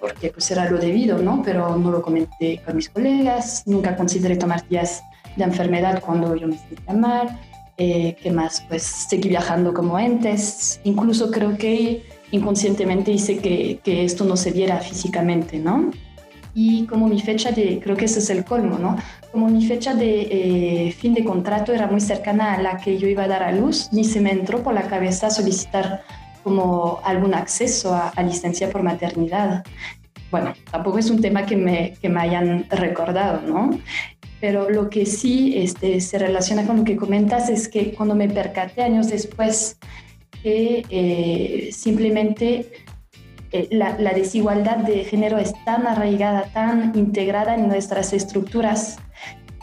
porque 0.00 0.30
pues 0.30 0.50
era 0.50 0.68
lo 0.70 0.78
debido, 0.78 1.18
¿no? 1.18 1.42
Pero 1.42 1.76
no 1.76 1.90
lo 1.90 2.02
comenté 2.02 2.60
con 2.64 2.76
mis 2.76 2.88
colegas, 2.90 3.62
nunca 3.66 3.96
consideré 3.96 4.36
tomar 4.36 4.66
días 4.68 5.02
de 5.36 5.44
enfermedad 5.44 6.02
cuando 6.04 6.36
yo 6.36 6.48
me 6.48 6.58
sentía 6.58 6.94
mal. 6.94 7.40
Eh, 7.78 8.14
¿Qué 8.22 8.30
más? 8.30 8.62
Pues 8.68 8.82
seguí 8.82 9.28
viajando 9.30 9.72
como 9.72 9.96
antes. 9.96 10.80
Incluso 10.84 11.30
creo 11.30 11.56
que 11.56 12.02
inconscientemente 12.32 13.12
hice 13.12 13.38
que, 13.38 13.78
que 13.84 14.04
esto 14.04 14.24
no 14.24 14.36
se 14.36 14.50
diera 14.50 14.78
físicamente, 14.78 15.58
¿no? 15.58 15.90
y 16.54 16.86
como 16.86 17.08
mi 17.08 17.20
fecha 17.20 17.50
de, 17.50 17.80
creo 17.82 17.96
que 17.96 18.04
ese 18.04 18.18
es 18.18 18.30
el 18.30 18.44
colmo, 18.44 18.78
¿no? 18.78 18.96
Como 19.30 19.48
mi 19.48 19.66
fecha 19.66 19.94
de 19.94 20.88
eh, 20.88 20.92
fin 20.92 21.14
de 21.14 21.24
contrato 21.24 21.72
era 21.72 21.86
muy 21.86 22.00
cercana 22.00 22.54
a 22.54 22.62
la 22.62 22.76
que 22.76 22.98
yo 22.98 23.08
iba 23.08 23.24
a 23.24 23.28
dar 23.28 23.42
a 23.42 23.52
luz, 23.52 23.88
ni 23.92 24.04
se 24.04 24.20
me 24.20 24.30
entró 24.30 24.62
por 24.62 24.74
la 24.74 24.82
cabeza 24.82 25.30
solicitar 25.30 26.02
como 26.42 27.00
algún 27.04 27.34
acceso 27.34 27.94
a, 27.94 28.22
licencia 28.22 28.68
por 28.70 28.82
maternidad. 28.82 29.64
Bueno, 30.30 30.52
tampoco 30.70 30.98
es 30.98 31.08
un 31.10 31.20
tema 31.20 31.46
que 31.46 31.56
me, 31.56 31.94
que 32.00 32.08
me 32.08 32.20
hayan 32.20 32.66
recordado, 32.68 33.40
¿no? 33.46 33.78
Pero 34.40 34.68
lo 34.68 34.90
que 34.90 35.06
sí 35.06 35.54
este, 35.56 36.00
se 36.00 36.18
relaciona 36.18 36.66
con 36.66 36.78
lo 36.78 36.84
que 36.84 36.96
comentas 36.96 37.48
es 37.48 37.68
que 37.68 37.92
cuando 37.92 38.14
me 38.14 38.28
percaté 38.28 38.82
años 38.82 39.08
después 39.08 39.78
que 40.42 40.84
eh, 40.90 41.70
simplemente 41.72 42.66
eh, 43.52 43.68
la, 43.70 44.12
desigualdad 44.14 44.78
de 44.78 45.04
género 45.04 45.38
es 45.38 45.52
tan 45.64 45.86
arraigada, 45.86 46.44
tan 46.54 46.92
integrada 46.94 47.54
en 47.54 47.68
nuestras 47.68 48.12
estructuras 48.12 48.98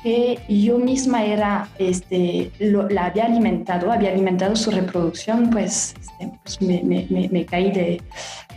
que 0.03 0.39
yo 0.47 0.77
misma 0.77 1.25
era, 1.25 1.67
este, 1.77 2.51
la 2.59 3.05
había 3.07 3.25
alimentado, 3.25 3.91
había 3.91 4.11
alimentado 4.11 4.55
su 4.55 4.71
reproducción, 4.71 5.49
pues, 5.49 5.95
este, 5.99 6.31
pues 6.43 6.61
me, 6.61 7.45
caí 7.45 7.71
de, 7.71 8.01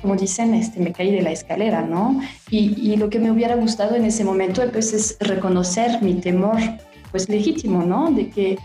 como 0.02 0.14
dicen, 0.14 0.54
este, 0.54 0.78
me 0.78 0.92
caí 0.92 1.10
de 1.10 1.22
la 1.22 1.32
escalera, 1.32 1.82
¿no? 1.82 2.20
Y, 2.48 2.92
y, 2.92 2.96
lo 2.96 3.10
que 3.10 3.18
me 3.18 3.32
hubiera 3.32 3.56
gustado 3.56 3.96
en 3.96 4.04
ese 4.04 4.22
momento, 4.22 4.62
pues, 4.70 4.92
es 4.92 5.16
reconocer 5.18 6.00
mi 6.00 6.14
temor, 6.14 6.60
pues, 7.10 7.28
legítimo, 7.28 7.82
¿no? 7.82 8.12
De 8.12 8.28
que 8.28 8.58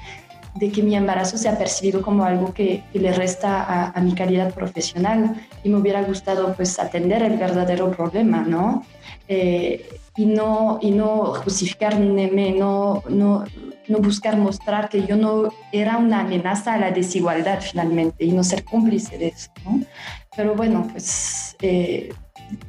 de 0.60 0.72
que 0.72 0.82
mi 0.82 0.96
embarazo 0.96 1.38
sea 1.38 1.58
percibido 1.58 2.02
como 2.02 2.24
algo 2.24 2.54
que, 2.54 2.84
le 2.94 3.14
resta 3.14 3.92
a, 3.92 4.02
mi 4.02 4.14
calidad 4.14 4.54
profesional 4.54 5.36
y 5.64 5.70
me 5.70 5.78
hubiera 5.78 6.02
gustado 6.02 6.54
pues 6.56 6.80
atender 6.80 7.22
el 7.24 7.38
verdadero 7.38 7.92
problema, 7.92 8.42
¿no? 8.42 8.84
Eh, 9.28 9.88
y 10.16 10.26
no, 10.26 10.80
y 10.82 10.92
no 10.92 11.36
justificarme, 11.44 12.52
no, 12.58 13.04
no, 13.08 13.44
no 13.88 13.98
buscar 14.00 14.36
mostrar 14.38 14.90
que 14.90 15.06
yo 15.06 15.16
no 15.16 15.54
era 15.72 15.98
una 15.98 16.22
amenaza 16.22 16.74
a 16.74 16.80
la 16.80 16.92
desigualdad 16.92 17.60
finalmente 17.62 18.26
y 18.26 18.32
no 18.32 18.44
ser 18.44 18.64
cómplice 18.64 19.18
de 19.18 19.28
eso, 19.28 19.52
¿no? 19.64 19.82
Pero 20.36 20.56
bueno, 20.56 20.88
pues... 20.92 21.56
Eh, 21.62 22.10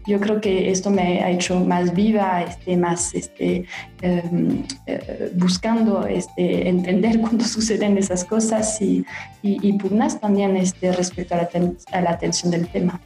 yo 0.07 0.19
creo 0.21 0.41
que 0.41 0.71
esto 0.71 0.91
me 0.91 1.23
ha 1.23 1.31
hecho 1.31 1.61
más 1.61 1.95
viva, 1.95 2.43
este, 2.43 2.77
más 2.77 3.15
este, 3.15 3.65
em, 4.03 4.65
eh, 4.87 5.31
buscando 5.35 6.07
este, 6.07 6.69
entender 6.69 7.21
cuando 7.21 7.45
suceden 7.45 7.99
esas 7.99 8.25
cosas 8.25 8.81
y, 8.81 9.05
y, 9.43 9.73
pugnas 9.75 10.21
también 10.21 10.57
este, 10.57 10.93
respecto 10.93 11.35
a 11.35 11.39
la, 11.39 11.49
a 11.93 12.01
la 12.01 12.11
atención 12.11 12.51
del 12.51 12.69
tema. 12.69 13.01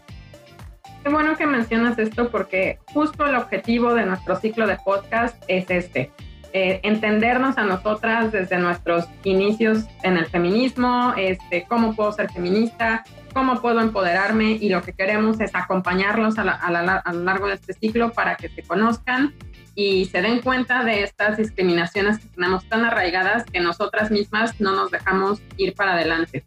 Qué 1.03 1.09
bueno 1.09 1.37
que 1.37 1.47
mencionas 1.47 1.99
esto 1.99 2.31
porque 2.31 2.79
justo 2.93 3.27
el 3.27 3.35
objetivo 3.35 3.95
de 3.95 4.07
nuestro 4.07 4.37
ciclo 4.37 4.69
de 4.69 4.77
podcast 4.85 5.43
es 5.49 5.69
este, 5.69 6.13
eh, 6.55 6.81
entendernos 6.83 7.57
a 7.57 7.65
nosotras 7.65 8.31
desde 8.31 8.59
nuestros 8.59 9.07
inicios 9.25 9.87
en 10.03 10.19
el 10.19 10.27
feminismo, 10.27 11.15
este, 11.17 11.65
cómo 11.67 11.97
puedo 11.97 12.13
ser 12.13 12.31
feminista, 12.31 13.05
cómo 13.33 13.61
puedo 13.61 13.81
empoderarme 13.81 14.53
y 14.53 14.69
lo 14.69 14.83
que 14.83 14.93
queremos 14.93 15.41
es 15.41 15.55
acompañarlos 15.55 16.39
a, 16.39 16.43
a, 16.43 17.13
lo 17.13 17.25
largo 17.25 17.49
de 17.49 17.55
este 17.55 17.73
ciclo 17.73 18.13
para 18.13 18.37
que 18.37 18.49
se 18.49 18.63
conozcan 18.63 19.35
y 19.75 20.05
se 20.07 20.21
den 20.21 20.41
cuenta 20.41 20.85
de 20.85 21.03
estas 21.03 21.37
discriminaciones 21.37 22.19
que 22.19 22.29
tenemos 22.29 22.69
tan 22.69 22.85
arraigadas 22.85 23.45
que 23.45 23.61
nosotras 23.61 24.11
mismas 24.11 24.61
no 24.61 24.73
nos 24.73 24.91
dejamos 24.91 25.41
ir 25.57 25.75
para 25.75 25.95
adelante. 25.95 26.45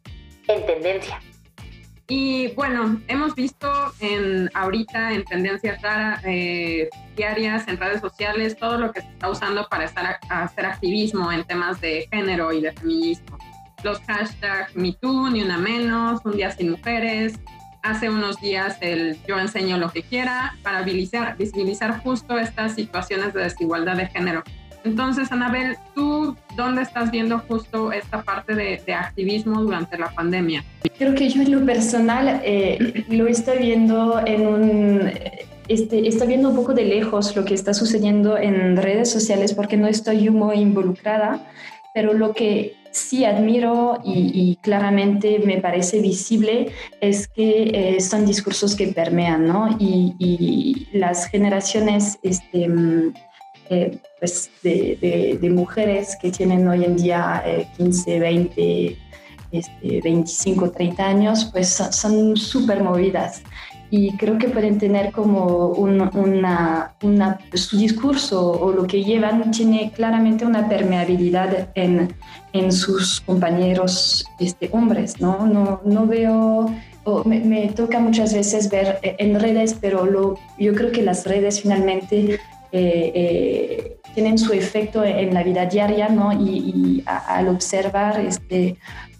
En 0.48 0.66
tendencia. 0.66 1.20
Y 2.08 2.50
bueno, 2.50 3.02
hemos 3.08 3.34
visto 3.34 3.68
en 4.00 4.52
ahorita 4.54 5.14
en 5.14 5.26
tendencias 5.26 5.80
eh, 6.24 6.88
diarias, 7.16 7.68
en 7.68 7.78
redes 7.78 8.00
sociales, 8.00 8.56
todo 8.58 8.78
lo 8.78 8.92
que 8.92 9.02
se 9.02 9.08
está 9.08 9.30
usando 9.30 9.68
para 9.68 9.86
estar 9.86 10.20
hacer 10.30 10.66
activismo 10.68 11.32
en 11.32 11.44
temas 11.46 11.82
de 11.82 12.08
género 12.12 12.54
y 12.54 12.62
de 12.62 12.74
feminismo. 12.74 13.35
Los 13.84 14.00
hashtags 14.02 14.76
MeToo, 14.76 15.30
ni 15.30 15.42
una 15.42 15.58
menos, 15.58 16.22
un 16.26 16.38
día 16.38 16.52
sin 16.52 16.72
mujeres, 16.72 17.40
hace 17.86 18.10
unos 18.10 18.42
días 18.42 18.78
el 18.82 19.18
yo 19.28 19.40
enseño 19.40 19.78
lo 19.78 19.92
que 19.92 20.02
quiera 20.02 20.56
para 20.64 20.82
visibilizar, 20.82 21.38
visibilizar 21.38 22.00
justo 22.00 22.38
estas 22.38 22.74
situaciones 22.74 23.34
de 23.34 23.44
desigualdad 23.44 23.96
de 23.98 24.08
género. 24.08 24.44
Entonces, 24.84 25.32
Anabel, 25.32 25.78
¿tú 25.96 26.36
dónde 26.56 26.84
estás 26.84 27.10
viendo 27.10 27.40
justo 27.40 27.92
esta 27.92 28.22
parte 28.22 28.54
de, 28.54 28.94
activismo 28.94 29.62
durante 29.62 29.98
la 29.98 30.12
pandemia? 30.12 30.64
Creo 30.98 31.16
que 31.16 31.28
yo 31.28 31.42
en 31.42 31.52
lo 31.52 31.66
personal 31.66 32.42
eh, 32.44 33.06
lo 33.10 33.28
estoy 33.28 33.60
viendo 33.60 34.22
en 34.26 34.48
un... 34.48 35.12
Este, 35.68 36.08
estoy 36.08 36.28
viendo 36.28 36.50
un 36.50 36.56
poco 36.56 36.76
de 36.76 36.86
lejos 36.86 37.36
lo 37.36 37.44
que 37.44 37.56
está 37.56 37.74
sucediendo 37.74 38.38
en 38.38 38.78
redes 38.78 39.12
sociales 39.12 39.56
porque 39.56 39.78
no 39.78 39.88
estoy 39.88 40.30
muy 40.30 40.58
involucrada, 40.58 41.48
pero 41.96 42.14
lo 42.14 42.34
que 42.34 42.76
sí 42.96 43.26
admiro 43.26 44.00
y, 44.04 44.58
claramente 44.62 45.40
me 45.40 45.58
parece 45.60 46.00
visible 46.02 46.72
es 47.02 47.28
que 47.28 47.96
eh, 47.96 48.00
son 48.00 48.26
discursos 48.26 48.76
que 48.76 48.88
permean, 48.88 49.46
¿no? 49.46 49.76
Y, 49.80 50.88
las 50.94 51.28
generaciones 51.28 52.18
este, 52.24 52.70
eh, 53.70 53.98
pues 54.20 54.50
de, 54.64 55.52
mujeres 55.54 56.18
que 56.22 56.32
tienen 56.32 56.68
hoy 56.68 56.86
en 56.86 56.96
día 56.96 57.44
15, 57.78 58.20
20, 58.20 58.98
este, 59.52 60.02
25, 60.02 60.72
30 60.72 61.06
años, 61.06 61.50
pues 61.52 61.70
son 61.70 62.38
súper 62.38 62.82
movidas 62.82 63.42
y 63.98 64.12
creo 64.18 64.38
que 64.38 64.50
pueden 64.50 64.78
tener 64.78 65.14
como 65.14 65.68
una, 65.70 66.12
una, 67.02 67.40
su 67.54 67.78
discurso 67.78 68.52
o 68.52 68.74
lo 68.74 68.86
que 68.88 69.06
llevan 69.06 69.52
tiene 69.52 69.92
claramente 69.96 70.46
una 70.46 70.68
permeabilidad 70.68 71.70
en, 71.76 72.14
en 72.52 72.72
sus 72.74 73.22
compañeros 73.22 74.26
este, 74.38 74.70
hombres, 74.74 75.22
¿no? 75.22 75.46
No, 75.48 75.80
no 75.86 76.08
veo, 76.08 76.70
me, 77.24 77.40
me, 77.40 77.68
toca 77.70 78.00
muchas 78.00 78.34
veces 78.34 78.70
ver 78.70 79.00
en 79.02 79.40
redes, 79.40 79.78
pero 79.80 80.06
lo, 80.06 80.38
yo 80.60 80.76
creo 80.76 80.92
que 80.92 81.02
las 81.02 81.26
redes 81.26 81.62
finalmente 81.62 82.38
eh, 82.74 83.12
eh, 83.16 83.98
tienen 84.14 84.38
su 84.38 84.52
efecto 84.52 85.06
en 85.06 85.34
la 85.34 85.44
vida 85.44 85.66
diaria, 85.68 86.10
¿no? 86.10 86.34
Y, 86.34 87.02
al 87.06 87.48
observar 87.48 88.20
este, 88.20 88.76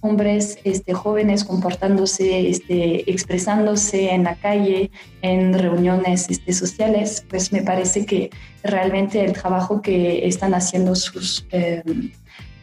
hombres 0.06 0.60
este, 0.64 0.94
jóvenes 0.94 1.44
comportándose, 1.44 2.50
este, 2.50 3.10
expresándose 3.10 4.12
en 4.12 4.24
la 4.24 4.36
calle, 4.36 4.92
en 5.22 5.54
reuniones 5.54 6.30
este, 6.30 6.54
sociales, 6.54 7.26
pues 7.30 7.52
me 7.52 7.62
parece 7.62 8.06
que 8.06 8.30
realmente 8.64 9.24
el 9.24 9.34
trabajo 9.34 9.82
que 9.82 10.28
están 10.28 10.54
haciendo 10.54 10.96
sus... 10.96 11.48
Em, 11.52 12.12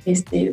este, 0.05 0.53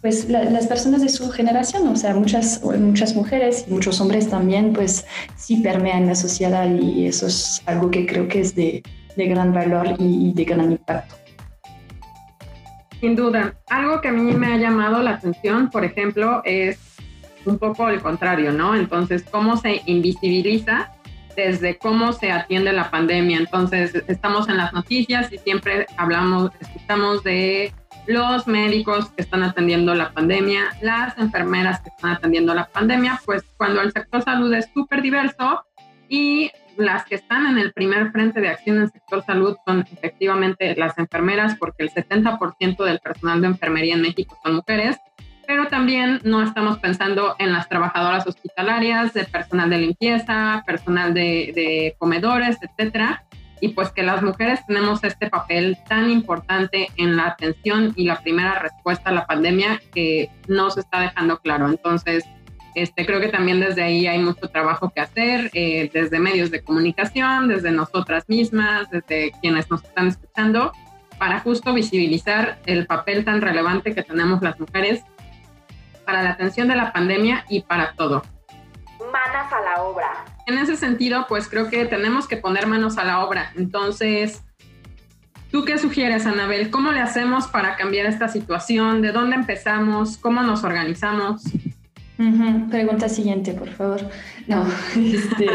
pues 0.00 0.28
las 0.28 0.66
personas 0.66 1.00
de 1.00 1.08
su 1.08 1.30
generación, 1.30 1.88
o 1.88 1.96
sea, 1.96 2.14
muchas, 2.14 2.62
muchas 2.62 3.16
mujeres 3.16 3.64
y 3.66 3.72
muchos 3.72 4.02
hombres 4.02 4.28
también, 4.28 4.74
pues 4.74 5.06
sí 5.34 5.56
permean 5.56 6.06
la 6.06 6.14
sociedad 6.14 6.70
y 6.70 7.06
eso 7.06 7.26
es 7.26 7.62
algo 7.64 7.90
que 7.90 8.04
creo 8.04 8.28
que 8.28 8.40
es 8.40 8.54
de, 8.54 8.82
de 9.16 9.26
gran 9.26 9.54
valor 9.54 9.96
y 9.98 10.34
de 10.34 10.44
gran 10.44 10.72
impacto. 10.72 11.23
Sin 13.04 13.16
duda. 13.16 13.54
Algo 13.68 14.00
que 14.00 14.08
a 14.08 14.12
mí 14.12 14.32
me 14.32 14.46
ha 14.46 14.56
llamado 14.56 15.02
la 15.02 15.10
atención, 15.10 15.68
por 15.68 15.84
ejemplo, 15.84 16.40
es 16.46 16.96
un 17.44 17.58
poco 17.58 17.90
el 17.90 18.00
contrario, 18.00 18.50
¿no? 18.50 18.74
Entonces, 18.74 19.26
cómo 19.30 19.58
se 19.58 19.82
invisibiliza 19.84 20.90
desde 21.36 21.76
cómo 21.76 22.14
se 22.14 22.32
atiende 22.32 22.72
la 22.72 22.90
pandemia. 22.90 23.36
Entonces, 23.36 23.92
estamos 24.08 24.48
en 24.48 24.56
las 24.56 24.72
noticias 24.72 25.30
y 25.30 25.36
siempre 25.36 25.84
hablamos, 25.98 26.50
escuchamos 26.58 27.22
de 27.24 27.74
los 28.06 28.46
médicos 28.46 29.10
que 29.10 29.20
están 29.20 29.42
atendiendo 29.42 29.94
la 29.94 30.10
pandemia, 30.14 30.74
las 30.80 31.18
enfermeras 31.18 31.82
que 31.82 31.90
están 31.90 32.12
atendiendo 32.12 32.54
la 32.54 32.68
pandemia, 32.68 33.20
pues 33.26 33.42
cuando 33.58 33.82
el 33.82 33.92
sector 33.92 34.22
salud 34.22 34.50
es 34.54 34.70
súper 34.72 35.02
diverso 35.02 35.62
y 36.08 36.50
las 36.76 37.04
que 37.04 37.16
están 37.16 37.46
en 37.46 37.58
el 37.58 37.72
primer 37.72 38.10
frente 38.12 38.40
de 38.40 38.48
acción 38.48 38.78
en 38.78 38.90
sector 38.90 39.24
salud 39.24 39.56
son 39.66 39.84
efectivamente 39.92 40.74
las 40.76 40.98
enfermeras, 40.98 41.56
porque 41.58 41.84
el 41.84 41.90
70% 41.90 42.84
del 42.84 42.98
personal 43.00 43.40
de 43.40 43.48
enfermería 43.48 43.94
en 43.94 44.02
México 44.02 44.38
son 44.42 44.56
mujeres, 44.56 44.96
pero 45.46 45.68
también 45.68 46.20
no 46.24 46.42
estamos 46.42 46.78
pensando 46.78 47.36
en 47.38 47.52
las 47.52 47.68
trabajadoras 47.68 48.26
hospitalarias, 48.26 49.12
de 49.12 49.24
personal 49.24 49.70
de 49.70 49.78
limpieza, 49.78 50.62
personal 50.66 51.12
de, 51.14 51.52
de 51.54 51.96
comedores, 51.98 52.58
etcétera. 52.62 53.24
Y 53.60 53.68
pues 53.68 53.90
que 53.90 54.02
las 54.02 54.22
mujeres 54.22 54.60
tenemos 54.66 55.04
este 55.04 55.30
papel 55.30 55.78
tan 55.88 56.10
importante 56.10 56.88
en 56.96 57.16
la 57.16 57.28
atención 57.28 57.92
y 57.96 58.04
la 58.04 58.20
primera 58.20 58.58
respuesta 58.58 59.10
a 59.10 59.12
la 59.12 59.26
pandemia 59.26 59.80
que 59.92 60.30
no 60.48 60.70
se 60.70 60.80
está 60.80 61.00
dejando 61.00 61.38
claro. 61.38 61.68
Entonces, 61.68 62.24
este, 62.74 63.06
creo 63.06 63.20
que 63.20 63.28
también 63.28 63.60
desde 63.60 63.82
ahí 63.82 64.06
hay 64.06 64.18
mucho 64.18 64.48
trabajo 64.48 64.90
que 64.90 65.00
hacer, 65.00 65.50
eh, 65.54 65.90
desde 65.92 66.18
medios 66.18 66.50
de 66.50 66.62
comunicación, 66.62 67.48
desde 67.48 67.70
nosotras 67.70 68.24
mismas, 68.28 68.90
desde 68.90 69.32
quienes 69.40 69.70
nos 69.70 69.84
están 69.84 70.08
escuchando, 70.08 70.72
para 71.18 71.40
justo 71.40 71.72
visibilizar 71.72 72.58
el 72.66 72.86
papel 72.86 73.24
tan 73.24 73.40
relevante 73.40 73.94
que 73.94 74.02
tenemos 74.02 74.42
las 74.42 74.58
mujeres 74.58 75.02
para 76.04 76.22
la 76.22 76.30
atención 76.30 76.68
de 76.68 76.76
la 76.76 76.92
pandemia 76.92 77.44
y 77.48 77.62
para 77.62 77.92
todo. 77.94 78.22
Manos 78.98 79.52
a 79.52 79.60
la 79.60 79.82
obra. 79.82 80.24
En 80.46 80.58
ese 80.58 80.76
sentido, 80.76 81.26
pues 81.28 81.48
creo 81.48 81.70
que 81.70 81.84
tenemos 81.86 82.26
que 82.26 82.36
poner 82.36 82.66
manos 82.66 82.98
a 82.98 83.04
la 83.04 83.24
obra. 83.24 83.52
Entonces, 83.56 84.42
¿tú 85.52 85.64
qué 85.64 85.78
sugieres, 85.78 86.26
Anabel? 86.26 86.70
¿Cómo 86.70 86.90
le 86.90 87.00
hacemos 87.00 87.46
para 87.46 87.76
cambiar 87.76 88.06
esta 88.06 88.28
situación? 88.28 89.00
¿De 89.00 89.12
dónde 89.12 89.36
empezamos? 89.36 90.18
¿Cómo 90.18 90.42
nos 90.42 90.64
organizamos? 90.64 91.44
Pregunta 92.70 93.08
siguiente, 93.08 93.52
por 93.52 93.70
favor. 93.70 94.08
No, 94.46 94.66
este, 94.96 95.46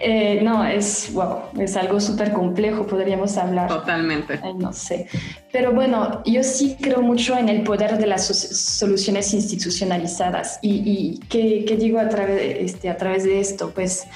eh, 0.00 0.40
no, 0.42 0.64
es, 0.64 1.12
wow, 1.12 1.40
es 1.58 1.76
algo 1.76 2.00
súper 2.00 2.32
complejo, 2.32 2.86
podríamos 2.86 3.36
hablar. 3.36 3.68
Totalmente. 3.68 4.40
no 4.58 4.72
sé. 4.72 5.08
Pero 5.52 5.72
bueno, 5.72 6.22
yo 6.24 6.42
sí 6.42 6.76
creo 6.80 7.02
mucho 7.02 7.36
en 7.36 7.48
el 7.48 7.62
poder 7.62 7.98
de 7.98 8.06
las 8.06 8.26
soluciones 8.26 9.34
institucionalizadas. 9.34 10.58
¿Y, 10.62 10.82
y 10.84 11.18
qué, 11.28 11.64
qué, 11.66 11.76
digo 11.76 11.98
a 11.98 12.08
través, 12.08 12.40
este, 12.58 12.88
a 12.88 12.96
través 12.96 13.24
de 13.24 13.40
esto? 13.40 13.70
Pues 13.70 14.06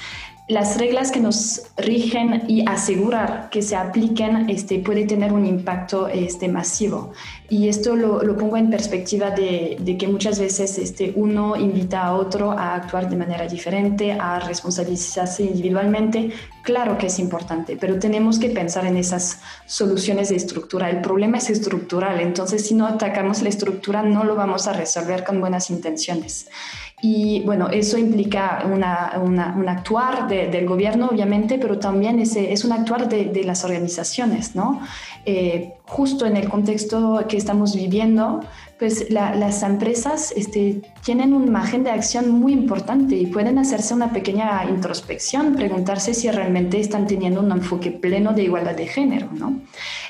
las 0.47 0.77
reglas 0.77 1.11
que 1.11 1.19
nos 1.19 1.63
rigen 1.75 2.43
y 2.47 2.65
asegurar 2.65 3.49
que 3.49 3.61
se 3.61 3.75
apliquen 3.75 4.49
este, 4.49 4.79
puede 4.79 5.05
tener 5.05 5.33
un 5.33 5.45
impacto 5.45 6.07
este, 6.07 6.47
masivo. 6.47 7.11
Y 7.49 7.67
esto 7.67 7.97
lo, 7.97 8.23
lo 8.23 8.37
pongo 8.37 8.55
en 8.55 8.69
perspectiva 8.69 9.31
de, 9.31 9.75
de, 9.79 9.97
que 9.97 10.07
muchas 10.07 10.39
veces 10.39 10.77
este, 10.77 11.11
uno 11.17 11.57
invita 11.57 12.05
a 12.05 12.13
otro 12.13 12.51
a 12.51 12.75
actuar 12.75 13.09
de 13.09 13.17
manera 13.17 13.45
diferente, 13.45 14.13
a 14.13 14.39
responsabilizarse 14.39 15.43
individualmente. 15.43 16.31
Claro 16.61 16.97
que 16.97 17.07
es 17.07 17.19
importante, 17.19 17.77
pero 17.79 17.99
tenemos 17.99 18.39
que 18.39 18.49
pensar 18.49 18.85
en 18.85 18.95
esas 18.95 19.41
soluciones 19.65 20.29
de 20.29 20.37
estructura. 20.37 20.89
El 20.89 21.01
problema 21.01 21.39
es 21.39 21.49
estructural, 21.49 22.21
entonces 22.21 22.65
si 22.65 22.73
no 22.73 22.87
atacamos 22.87 23.41
la 23.41 23.49
estructura 23.49 24.01
no 24.01 24.23
lo 24.23 24.35
vamos 24.35 24.67
a 24.67 24.73
resolver 24.73 25.25
con 25.25 25.41
buenas 25.41 25.69
intenciones. 25.69 26.47
Y 26.99 27.41
bueno, 27.41 27.69
eso 27.69 27.99
implica 27.99 28.63
una, 28.65 29.21
un 29.23 29.39
actuar 29.69 30.27
del 30.27 30.65
gobierno, 30.65 31.09
obviamente, 31.11 31.59
pero 31.59 31.77
también 31.77 32.17
ese, 32.19 32.51
es 32.51 32.65
un 32.65 32.71
actuar 32.71 33.07
de, 33.07 33.43
las 33.43 33.63
organizaciones, 33.63 34.55
¿no? 34.55 34.81
Eh, 35.23 35.73
justo 35.85 36.25
en 36.25 36.35
el 36.37 36.49
contexto 36.49 37.23
que 37.29 37.37
estamos 37.37 37.75
viviendo, 37.75 38.39
pues 38.79 39.11
las 39.11 39.61
empresas 39.61 40.33
este, 40.35 40.81
tienen 41.03 41.33
un 41.33 41.51
margen 41.51 41.83
de 41.83 41.91
acción 41.91 42.31
muy 42.31 42.53
importante 42.53 43.15
y 43.15 43.27
pueden 43.27 43.59
hacerse 43.59 43.93
una 43.93 44.11
pequeña 44.11 44.65
introspección, 44.67 45.55
preguntarse 45.55 46.15
si 46.15 46.31
realmente 46.31 46.79
están 46.79 47.05
teniendo 47.05 47.41
un 47.41 47.51
enfoque 47.51 47.91
pleno 47.91 48.33
de 48.33 48.43
igualdad 48.43 48.75
de 48.75 48.87
género, 48.87 49.29
¿no? 49.33 49.61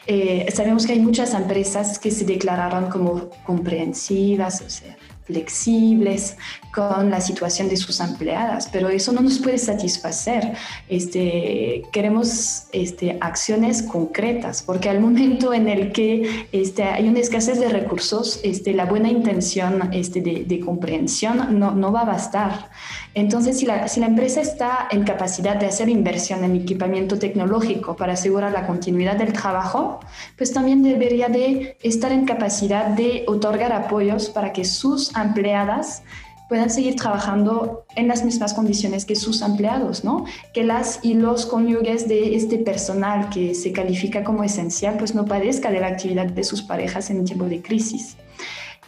Eh, 0.05 0.49
sabemos 0.53 0.85
que 0.87 0.93
hay 0.93 0.99
muchas 0.99 1.33
empresas 1.33 1.99
que 1.99 2.11
se 2.11 2.23
declararon 2.23 2.89
como 2.89 3.29
comprensivas, 3.45 4.61
o 4.61 4.69
sea, 4.69 4.95
flexibles 5.27 6.37
con 6.73 7.09
la 7.09 7.21
situación 7.21 7.69
de 7.69 7.75
sus 7.75 7.99
empleadas, 7.99 8.69
pero 8.71 8.89
eso 8.89 9.11
no 9.11 9.21
nos 9.21 9.39
puede 9.39 9.57
satisfacer. 9.57 10.53
Este, 10.87 11.83
queremos 11.91 12.67
este, 12.71 13.17
acciones 13.19 13.83
concretas, 13.83 14.61
porque 14.61 14.89
al 14.89 14.99
momento 14.99 15.53
en 15.53 15.67
el 15.67 15.91
que 15.91 16.47
este, 16.51 16.83
hay 16.83 17.07
una 17.07 17.19
escasez 17.19 17.59
de 17.59 17.69
recursos, 17.69 18.39
este, 18.43 18.73
la 18.73 18.85
buena 18.85 19.09
intención 19.09 19.89
este, 19.91 20.21
de, 20.21 20.45
de 20.45 20.59
comprensión 20.59 21.59
no, 21.59 21.71
no, 21.71 21.91
va 21.91 22.01
a 22.01 22.05
bastar. 22.05 22.69
Entonces, 23.15 23.57
si 23.57 23.65
la, 23.65 23.87
si 23.87 23.99
la 23.99 24.05
empresa 24.05 24.39
está 24.41 24.87
en 24.91 25.03
capacidad 25.03 25.55
de 25.55 25.65
hacer 25.65 25.89
inversión 25.89 26.43
en 26.43 26.55
equipamiento 26.55 27.17
tecnológico 27.17 27.95
para 27.95 28.13
asegurar 28.13 28.51
la 28.51 28.67
continuidad 28.67 29.15
del 29.15 29.33
trabajo, 29.33 29.99
pues 30.37 30.53
también 30.53 30.83
debería 30.83 31.27
de 31.27 31.75
estar 31.81 32.11
en 32.11 32.25
capacidad 32.25 32.85
de 32.85 33.25
otorgar 33.27 33.73
apoyos 33.73 34.29
para 34.29 34.53
que 34.53 34.63
sus 34.63 35.15
empleadas 35.21 36.03
puedan 36.47 36.69
seguir 36.69 36.95
trabajando 36.95 37.85
en 37.95 38.07
las 38.07 38.23
mismas 38.23 38.53
condiciones 38.53 39.05
que 39.05 39.15
sus 39.15 39.41
empleados, 39.41 40.03
¿no? 40.03 40.25
Que 40.53 40.63
las 40.63 40.99
y 41.03 41.13
los 41.13 41.45
cónyuges 41.45 42.07
de 42.07 42.35
este 42.35 42.57
personal 42.57 43.29
que 43.29 43.53
se 43.53 43.71
califica 43.71 44.23
como 44.23 44.43
esencial, 44.43 44.95
pues 44.97 45.13
no 45.13 45.25
padezca 45.25 45.71
de 45.71 45.81
la 45.81 45.87
actividad 45.87 46.27
de 46.27 46.43
sus 46.43 46.61
parejas 46.61 47.09
en 47.09 47.25
tiempo 47.25 47.45
de 47.45 47.61
crisis. 47.61 48.15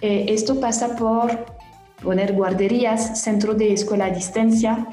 Eh, 0.01 0.27
esto 0.29 0.59
pasa 0.61 0.95
por 0.95 1.45
poner 2.01 2.33
guarderías, 2.33 3.21
centro 3.21 3.53
de 3.53 3.73
escuela 3.73 4.05
a 4.05 4.09
distancia, 4.11 4.87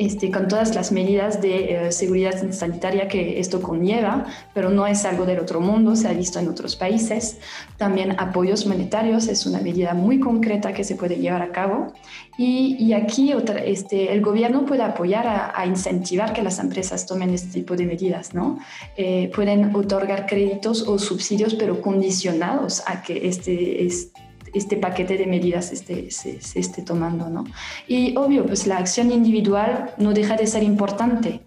este, 0.00 0.30
con 0.30 0.48
todas 0.48 0.74
las 0.74 0.92
medidas 0.92 1.42
de 1.42 1.88
eh, 1.88 1.92
seguridad 1.92 2.50
sanitaria 2.52 3.06
que 3.06 3.38
esto 3.38 3.60
conlleva, 3.60 4.24
pero 4.54 4.70
no 4.70 4.86
es 4.86 5.04
algo 5.04 5.26
del 5.26 5.40
otro 5.40 5.60
mundo, 5.60 5.94
se 5.94 6.08
ha 6.08 6.14
visto 6.14 6.38
en 6.38 6.48
otros 6.48 6.74
países. 6.74 7.36
También 7.76 8.18
apoyos 8.18 8.64
monetarios 8.64 9.28
es 9.28 9.44
una 9.44 9.60
medida 9.60 9.92
muy 9.92 10.18
concreta 10.18 10.72
que 10.72 10.84
se 10.84 10.94
puede 10.94 11.18
llevar 11.18 11.42
a 11.42 11.52
cabo. 11.52 11.92
Y, 12.38 12.76
y 12.78 12.94
aquí 12.94 13.34
otra, 13.34 13.62
este, 13.62 14.10
el 14.14 14.22
gobierno 14.22 14.64
puede 14.64 14.84
apoyar 14.84 15.26
a, 15.54 15.66
incentivar 15.66 16.32
que 16.32 16.40
las 16.40 16.58
empresas 16.60 17.04
tomen 17.04 17.34
este 17.34 17.60
tipo 17.60 17.76
de 17.76 17.84
medidas, 17.84 18.32
¿no? 18.32 18.58
Eh, 18.96 19.30
pueden 19.34 19.76
otorgar 19.76 20.24
créditos 20.24 20.88
o 20.88 20.98
subsidios, 20.98 21.54
pero 21.54 21.82
condicionados 21.82 22.82
a 22.86 23.02
que 23.02 23.28
este, 23.28 23.84
este 23.84 24.29
este 24.54 24.76
paquete 24.76 25.16
de 25.16 25.26
medidas 25.26 25.72
esté, 25.72 26.10
se, 26.10 26.38
esté 26.54 26.82
tomando. 26.82 27.28
¿no? 27.28 27.44
Y 27.86 28.16
obvio, 28.16 28.46
pues 28.46 28.66
la 28.66 28.78
acción 28.78 29.12
individual 29.12 29.94
no 29.98 30.12
deja 30.12 30.36
de 30.36 30.46
ser 30.46 30.62
importante. 30.62 31.42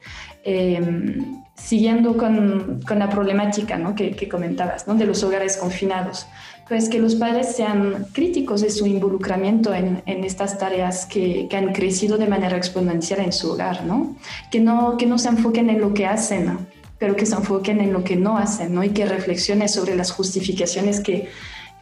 Em, 0.46 1.44
siguiendo 1.56 2.18
con, 2.18 2.82
con, 2.86 3.00
la 3.00 3.10
problemática 3.10 3.78
¿no? 3.78 3.96
que, 3.96 4.12
que, 4.12 4.28
comentabas, 4.28 4.88
¿no? 4.88 4.96
de 4.96 5.06
los 5.06 5.24
hogares 5.24 5.56
confinados, 5.56 6.28
pues 6.68 6.90
que 6.90 7.00
los 7.00 7.16
padres 7.16 7.56
sean 7.56 8.08
críticos 8.14 8.62
de 8.62 8.70
su 8.70 8.86
involucramiento 8.86 9.74
en, 9.74 10.02
en 10.06 10.24
estas 10.24 10.58
tareas 10.58 11.06
que, 11.06 11.48
que, 11.50 11.58
han 11.58 11.74
crecido 11.74 12.18
de 12.18 12.28
manera 12.28 12.58
exponencial 12.58 13.20
en 13.20 13.34
su 13.34 13.52
hogar, 13.52 13.86
¿no? 13.86 14.16
Que, 14.50 14.60
no, 14.60 14.98
que 14.98 15.06
no 15.06 15.18
se 15.18 15.30
enfoquen 15.30 15.70
en 15.70 15.82
lo 15.82 15.94
que 15.94 16.06
hacen, 16.06 16.58
pero 16.98 17.16
que 17.16 17.26
se 17.26 17.36
enfoquen 17.36 17.82
en 17.82 17.92
lo 17.92 18.04
que 18.04 18.16
no 18.16 18.38
hacen, 18.38 18.74
¿no? 18.74 18.84
Y 18.84 18.90
que 18.90 19.06
reflexionen 19.06 19.68
sobre 19.68 19.96
las 19.96 20.12
justificaciones 20.12 21.02
que 21.02 21.28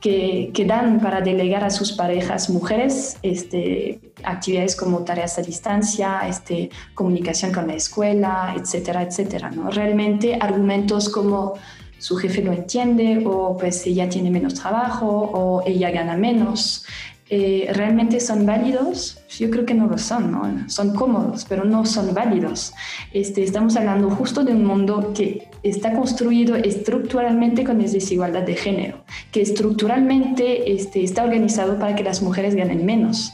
que, 0.01 0.65
dan 0.67 0.99
para 0.99 1.21
delegar 1.21 1.63
a 1.63 1.69
sus 1.69 1.93
parejas 1.93 2.49
mujeres 2.49 3.17
este, 3.21 3.99
actividades 4.23 4.75
como 4.75 5.03
tareas 5.03 5.37
a 5.37 5.43
distancia, 5.43 6.21
este, 6.27 6.69
comunicación 6.95 7.53
con 7.53 7.67
la 7.67 7.75
escuela, 7.75 8.55
etcétera, 8.57 9.03
etcétera. 9.03 9.51
¿no? 9.51 9.69
Realmente 9.69 10.37
argumentos 10.41 11.07
como 11.07 11.53
su 11.99 12.17
jefe 12.17 12.41
lo 12.41 12.51
entiende 12.51 13.23
o 13.27 13.55
pues 13.55 13.85
ella 13.85 14.09
tiene 14.09 14.31
menos 14.31 14.55
trabajo 14.55 15.07
o 15.07 15.63
ella 15.67 15.91
gana 15.91 16.17
menos. 16.17 16.83
Eh, 17.33 17.71
realmente 17.71 18.19
son 18.19 18.45
válidos? 18.45 19.17
Yo 19.29 19.49
creo 19.49 19.65
que 19.65 19.73
no 19.73 19.87
lo 19.87 19.97
son, 19.97 20.33
¿no? 20.33 20.69
Son 20.69 20.93
cómodos, 20.93 21.45
pero 21.47 21.63
no 21.63 21.85
son 21.85 22.13
válidos. 22.13 22.73
Este, 23.13 23.41
estamos 23.41 23.77
hablando 23.77 24.09
justo 24.09 24.43
de 24.43 24.51
un 24.51 24.65
mundo 24.65 25.13
que 25.15 25.47
está 25.63 25.93
construido 25.93 26.57
estructuralmente 26.57 27.63
con 27.63 27.79
desigualdad 27.79 28.41
de 28.41 28.55
género, 28.55 29.05
que 29.31 29.41
estructuralmente 29.41 30.73
este, 30.73 31.05
está 31.05 31.23
organizado 31.23 31.79
para 31.79 31.95
que 31.95 32.03
las 32.03 32.21
mujeres 32.21 32.53
ganen 32.53 32.85
menos, 32.85 33.31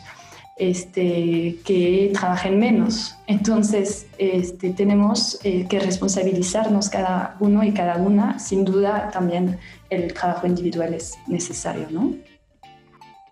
este, 0.57 1.55
que 1.65 2.11
trabajen 2.13 2.59
menos. 2.59 3.15
Entonces, 3.25 4.05
este, 4.19 4.73
tenemos 4.73 5.39
eh, 5.43 5.65
que 5.67 5.79
responsabilizarnos 5.79 6.89
cada 6.89 7.35
uno 7.39 7.63
y 7.63 7.71
cada 7.71 7.97
una. 7.97 8.37
Sin 8.37 8.63
duda, 8.63 9.09
también 9.11 9.57
el 9.89 10.13
trabajo 10.13 10.45
individual 10.45 10.93
es 10.93 11.15
necesario, 11.25 11.87
¿no? 11.89 12.13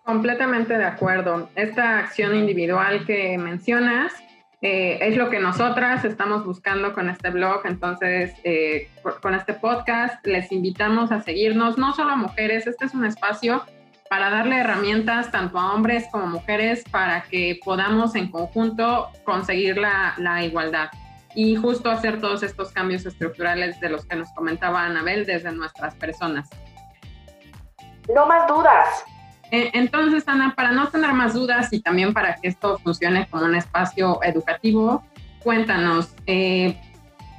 Completamente 0.06 0.78
de 0.78 0.86
acuerdo. 0.86 1.50
Esta 1.56 1.98
acción 1.98 2.36
individual 2.36 3.08
que 3.08 3.40
mencionas 3.40 4.14
eh, 4.62 5.00
es 5.02 5.18
lo 5.18 5.32
que 5.32 5.40
nosotras 5.40 6.06
estamos 6.06 6.46
buscando 6.46 6.94
con 6.94 7.10
este 7.10 7.32
blog. 7.32 7.66
Entonces, 7.66 8.36
eh, 8.44 8.88
con 9.20 9.34
este 9.34 9.56
podcast, 9.56 10.24
les 10.28 10.52
invitamos 10.52 11.12
a 11.12 11.22
seguirnos, 11.22 11.80
no 11.80 11.94
solo 11.94 12.12
a 12.12 12.16
mujeres, 12.18 12.68
este 12.68 12.86
es 12.86 12.94
un 12.94 13.04
espacio 13.04 13.64
para 14.08 14.30
darle 14.30 14.60
herramientas 14.60 15.32
tanto 15.32 15.58
a 15.58 15.74
hombres 15.74 16.06
como 16.12 16.28
mujeres 16.28 16.84
para 16.92 17.24
que 17.24 17.60
podamos 17.66 18.14
en 18.14 18.30
conjunto 18.30 19.10
conseguir 19.24 19.80
la, 19.80 20.14
la 20.20 20.44
igualdad 20.44 20.90
y 21.34 21.56
justo 21.56 21.90
hacer 21.90 22.22
todos 22.22 22.44
estos 22.44 22.72
cambios 22.72 23.08
estructurales 23.08 23.80
de 23.80 23.90
los 23.90 24.06
que 24.06 24.16
nos 24.16 24.32
comentaba 24.34 24.86
Anabel 24.86 25.26
desde 25.26 25.52
nuestras 25.52 25.96
personas. 25.96 26.48
No 28.14 28.28
más 28.28 28.48
dudas. 28.48 29.04
Eh, 29.56 29.72
entonces, 29.74 30.28
Ana, 30.28 30.54
para 30.54 30.74
no 30.74 30.90
tener 30.90 31.14
más 31.14 31.34
dudas 31.34 31.72
y 31.72 31.80
también 31.80 32.14
para 32.14 32.36
que 32.36 32.50
esto 32.50 32.78
funcione 32.80 33.26
como 33.30 33.46
un 33.46 33.56
espacio 33.56 34.20
educativo, 34.22 35.02
cuéntanos, 35.40 36.14
eh, 36.28 36.78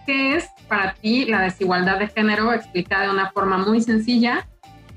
¿qué 0.07 0.37
es 0.37 0.49
para 0.67 0.95
ti 0.95 1.27
la 1.27 1.43
desigualdad 1.43 1.99
de 1.99 2.09
género 2.09 2.55
explicada 2.55 3.05
de 3.05 3.11
una 3.11 3.31
forma 3.33 3.59
muy 3.59 3.83
sencilla? 3.83 4.49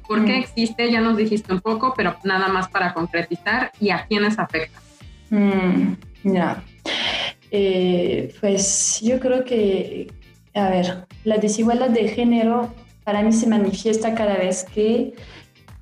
¿Por 0.08 0.24
qué 0.24 0.32
mm. 0.32 0.40
existe? 0.40 0.90
Ya 0.90 1.02
nos 1.02 1.18
dijiste 1.18 1.52
un 1.52 1.60
poco, 1.60 1.94
pero 1.94 2.16
nada 2.24 2.48
más 2.48 2.70
para 2.70 2.94
concretizar 2.94 3.74
y 3.82 3.90
a 3.90 4.06
quiénes 4.06 4.40
afecta. 4.40 4.80
Mm, 5.30 5.96
ya. 6.24 6.64
Eh, 7.52 8.34
pues 8.40 9.02
yo 9.02 9.20
creo 9.20 9.44
que, 9.44 10.10
a 10.54 10.70
ver, 10.70 11.06
la 11.26 11.36
desigualdad 11.36 11.90
de 11.90 12.08
género 12.08 12.74
para 13.04 13.24
mí 13.24 13.34
se 13.34 13.46
manifiesta 13.46 14.16
cada 14.16 14.38
vez 14.38 14.66
que 14.74 15.16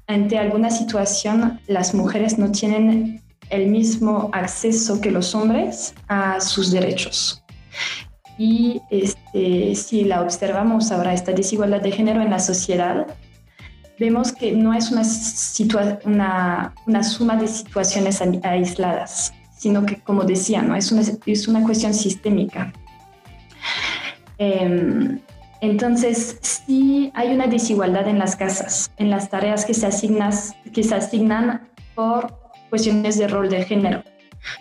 ante 0.07 0.37
alguna 0.37 0.69
situación 0.69 1.59
las 1.67 1.93
mujeres 1.93 2.39
no 2.39 2.51
tienen 2.51 3.21
el 3.49 3.67
mismo 3.67 4.29
acceso 4.33 4.99
que 4.99 5.11
los 5.11 5.35
hombres 5.35 5.93
a 6.07 6.39
sus 6.39 6.71
derechos. 6.71 7.43
Y 8.37 8.81
este, 8.89 9.75
si 9.75 10.03
la 10.03 10.21
observamos 10.21 10.91
ahora, 10.91 11.13
esta 11.13 11.31
desigualdad 11.31 11.81
de 11.81 11.91
género 11.91 12.21
en 12.21 12.29
la 12.29 12.39
sociedad, 12.39 13.07
vemos 13.99 14.31
que 14.31 14.51
no 14.51 14.73
es 14.73 14.91
una, 14.91 15.03
suma 17.03 17.35
de 17.35 17.47
situaciones 17.47 18.21
aisladas, 18.43 19.33
sino 19.57 19.85
que, 19.85 19.97
como 20.01 20.23
decía, 20.23 20.61
¿no? 20.61 20.75
es, 20.75 20.91
una, 20.91 21.01
es 21.25 21.47
una 21.47 21.63
cuestión 21.63 21.93
sistémica. 21.93 22.71
Eh, 24.37 25.19
entonces, 25.61 26.37
sí 26.41 27.11
hay 27.15 27.33
una 27.33 27.47
desigualdad 27.47 28.07
en 28.07 28.19
las 28.19 28.35
casas, 28.35 28.91
en 28.97 29.09
las 29.09 29.29
tareas 29.29 29.65
que 29.65 29.73
se, 29.73 29.89
que 30.71 30.83
se 30.83 30.95
asignan 30.95 31.67
por 31.95 32.37
cuestiones 32.69 33.17
de 33.17 33.27
rol 33.27 33.49
de 33.49 33.63
género. 33.63 34.03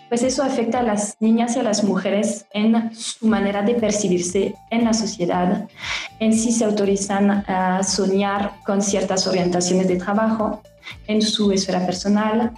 Pues 0.09 0.23
eso 0.23 0.43
afecta 0.43 0.79
a 0.79 0.83
las 0.83 1.15
niñas 1.19 1.55
y 1.55 1.59
a 1.59 1.63
las 1.63 1.83
mujeres 1.83 2.45
en 2.51 2.93
su 2.93 3.27
manera 3.27 3.61
de 3.61 3.75
percibirse 3.75 4.55
en 4.71 4.83
la 4.83 4.93
sociedad, 4.93 5.67
en 6.19 6.33
si 6.33 6.51
se 6.51 6.65
autorizan 6.65 7.45
a 7.47 7.83
soñar 7.83 8.53
con 8.65 8.81
ciertas 8.81 9.27
orientaciones 9.27 9.87
de 9.87 9.97
trabajo, 9.97 10.61
en 11.07 11.21
su 11.21 11.51
esfera 11.51 11.85
personal, 11.85 12.53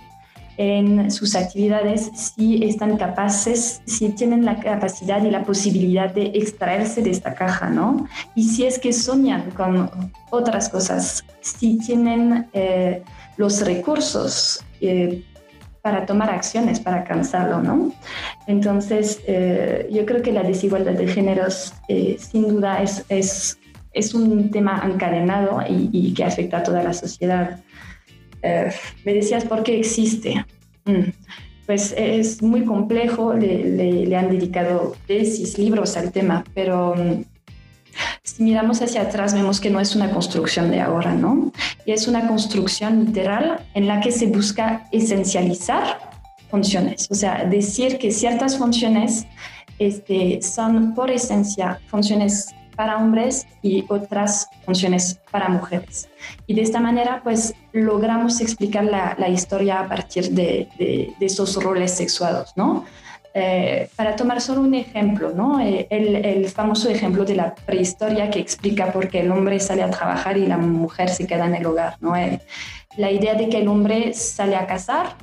en 0.59 1.09
sus 1.09 1.37
actividades 1.37 2.11
si 2.13 2.65
están 2.65 2.97
capaces, 2.97 3.81
si 3.85 4.09
tienen 4.09 4.43
la 4.43 4.59
capacidad 4.59 5.23
y 5.23 5.31
la 5.31 5.45
posibilidad 5.45 6.13
de 6.13 6.33
extraerse 6.35 7.01
de 7.01 7.11
esta 7.11 7.33
caja, 7.33 7.69
¿no? 7.69 8.09
Y 8.35 8.43
si 8.43 8.65
es 8.65 8.77
que 8.77 8.91
soñan 8.91 9.51
con 9.51 9.89
otras 10.31 10.67
cosas, 10.67 11.23
si 11.39 11.77
tienen 11.77 12.49
eh, 12.51 13.01
los 13.37 13.65
recursos 13.65 14.61
eh, 14.81 15.23
para 15.81 16.05
tomar 16.05 16.29
acciones 16.29 16.81
para 16.81 16.97
alcanzarlo, 16.97 17.61
¿no? 17.61 17.93
Entonces, 18.45 19.21
eh, 19.27 19.87
yo 19.89 20.05
creo 20.05 20.21
que 20.21 20.33
la 20.33 20.43
desigualdad 20.43 20.91
de 20.91 21.07
géneros 21.07 21.73
sin 21.87 22.49
duda 22.49 22.83
es, 22.83 23.05
es, 23.07 23.57
es, 23.93 24.13
un 24.13 24.51
tema 24.51 24.81
encadenado 24.83 25.61
y, 25.69 25.89
y 25.93 26.13
que 26.13 26.25
afecta 26.25 26.57
a 26.57 26.63
toda 26.63 26.83
la 26.83 26.91
sociedad. 26.91 27.61
Eh, 28.41 28.71
me 29.05 29.13
decías 29.13 29.45
por 29.45 29.63
qué 29.63 29.79
existe. 29.79 30.45
Mm, 30.85 31.11
pues 31.65 31.93
es 31.95 32.41
muy 32.41 32.65
complejo, 32.65 33.33
le, 33.33 34.15
han 34.15 34.31
dedicado 34.31 34.95
tesis, 35.05 35.57
libros 35.59 35.95
al 35.97 36.11
tema, 36.11 36.43
pero 36.55 36.95
mm, 36.95 37.23
si 38.23 38.43
miramos 38.43 38.81
hacia 38.81 39.03
atrás 39.03 39.35
vemos 39.35 39.59
que 39.59 39.69
no 39.69 39.79
es 39.79 39.95
una 39.95 40.09
construcción 40.09 40.71
de 40.71 40.81
ahora, 40.81 41.13
¿no? 41.13 41.51
y 41.85 41.91
es 41.91 42.07
una 42.07 42.27
construcción 42.27 43.05
literal 43.05 43.59
en 43.73 43.87
la 43.87 43.99
que 43.99 44.11
se 44.11 44.27
busca 44.27 44.87
esencializar 44.91 45.99
funciones, 46.49 47.07
o 47.11 47.15
sea, 47.15 47.45
decir 47.45 47.99
que 47.99 48.11
ciertas 48.11 48.57
funciones 48.57 49.27
este, 49.77 50.41
son 50.41 50.93
por 50.93 51.11
esencia 51.11 51.79
funciones 51.87 52.47
para 52.79 52.95
hombres 52.95 53.45
y 53.61 53.83
otras 53.89 54.47
funciones 54.63 55.19
para 55.31 55.49
mujeres. 55.49 56.07
Y 56.47 56.53
de 56.53 56.61
esta 56.61 56.79
manera, 56.79 57.19
pues, 57.21 57.53
logramos 57.73 58.39
explicar 58.39 58.85
la, 58.85 59.17
la 59.19 59.27
historia 59.27 59.81
a 59.81 59.89
partir 59.89 60.29
de, 60.31 60.69
de, 60.77 61.13
de, 61.19 61.25
esos 61.25 61.61
roles 61.61 61.91
sexuados, 61.91 62.53
¿no? 62.55 62.85
Eh, 63.33 63.89
para 63.97 64.15
tomar 64.15 64.39
solo 64.39 64.61
un 64.61 64.73
ejemplo, 64.75 65.33
¿no? 65.35 65.59
Eh, 65.59 65.87
el, 65.89 66.15
el, 66.23 66.47
famoso 66.47 66.89
ejemplo 66.89 67.25
de 67.25 67.35
la 67.35 67.53
prehistoria 67.53 68.29
que 68.29 68.39
explica 68.39 68.93
por 68.93 69.09
qué 69.09 69.19
el 69.19 69.31
hombre 69.31 69.59
sale 69.59 69.83
a 69.83 69.89
trabajar 69.89 70.37
y 70.37 70.45
la 70.45 70.57
mujer 70.57 71.09
se 71.09 71.27
queda 71.27 71.47
en 71.47 71.55
el 71.55 71.65
hogar, 71.65 71.97
¿no? 71.99 72.15
Eh, 72.15 72.39
la 72.95 73.11
idea 73.11 73.33
de 73.33 73.49
que 73.49 73.57
el 73.57 73.67
hombre 73.67 74.13
sale 74.13 74.55
a 74.55 74.65
cazar 74.65 75.17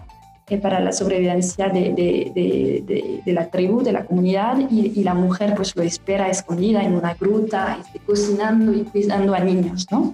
para 0.57 0.79
la 0.79 0.93
sobrevivencia 0.93 1.69
de, 1.69 1.93
de, 1.93 3.21
de, 3.25 3.33
la 3.33 3.51
tribu, 3.51 3.83
de 3.83 3.91
la 3.91 4.05
comunidad, 4.05 4.57
y, 4.71 4.93
y, 4.95 5.03
la 5.03 5.13
mujer 5.13 5.55
pues 5.57 5.75
lo 5.75 5.83
espera 5.83 6.31
escondida 6.31 6.85
en 6.85 6.95
una 6.95 7.15
gruta, 7.15 7.79
este, 7.81 7.99
cocinando 7.99 8.73
y 8.73 8.85
cuidando 8.85 9.35
a 9.35 9.41
niños, 9.41 9.89
¿no? 9.91 10.13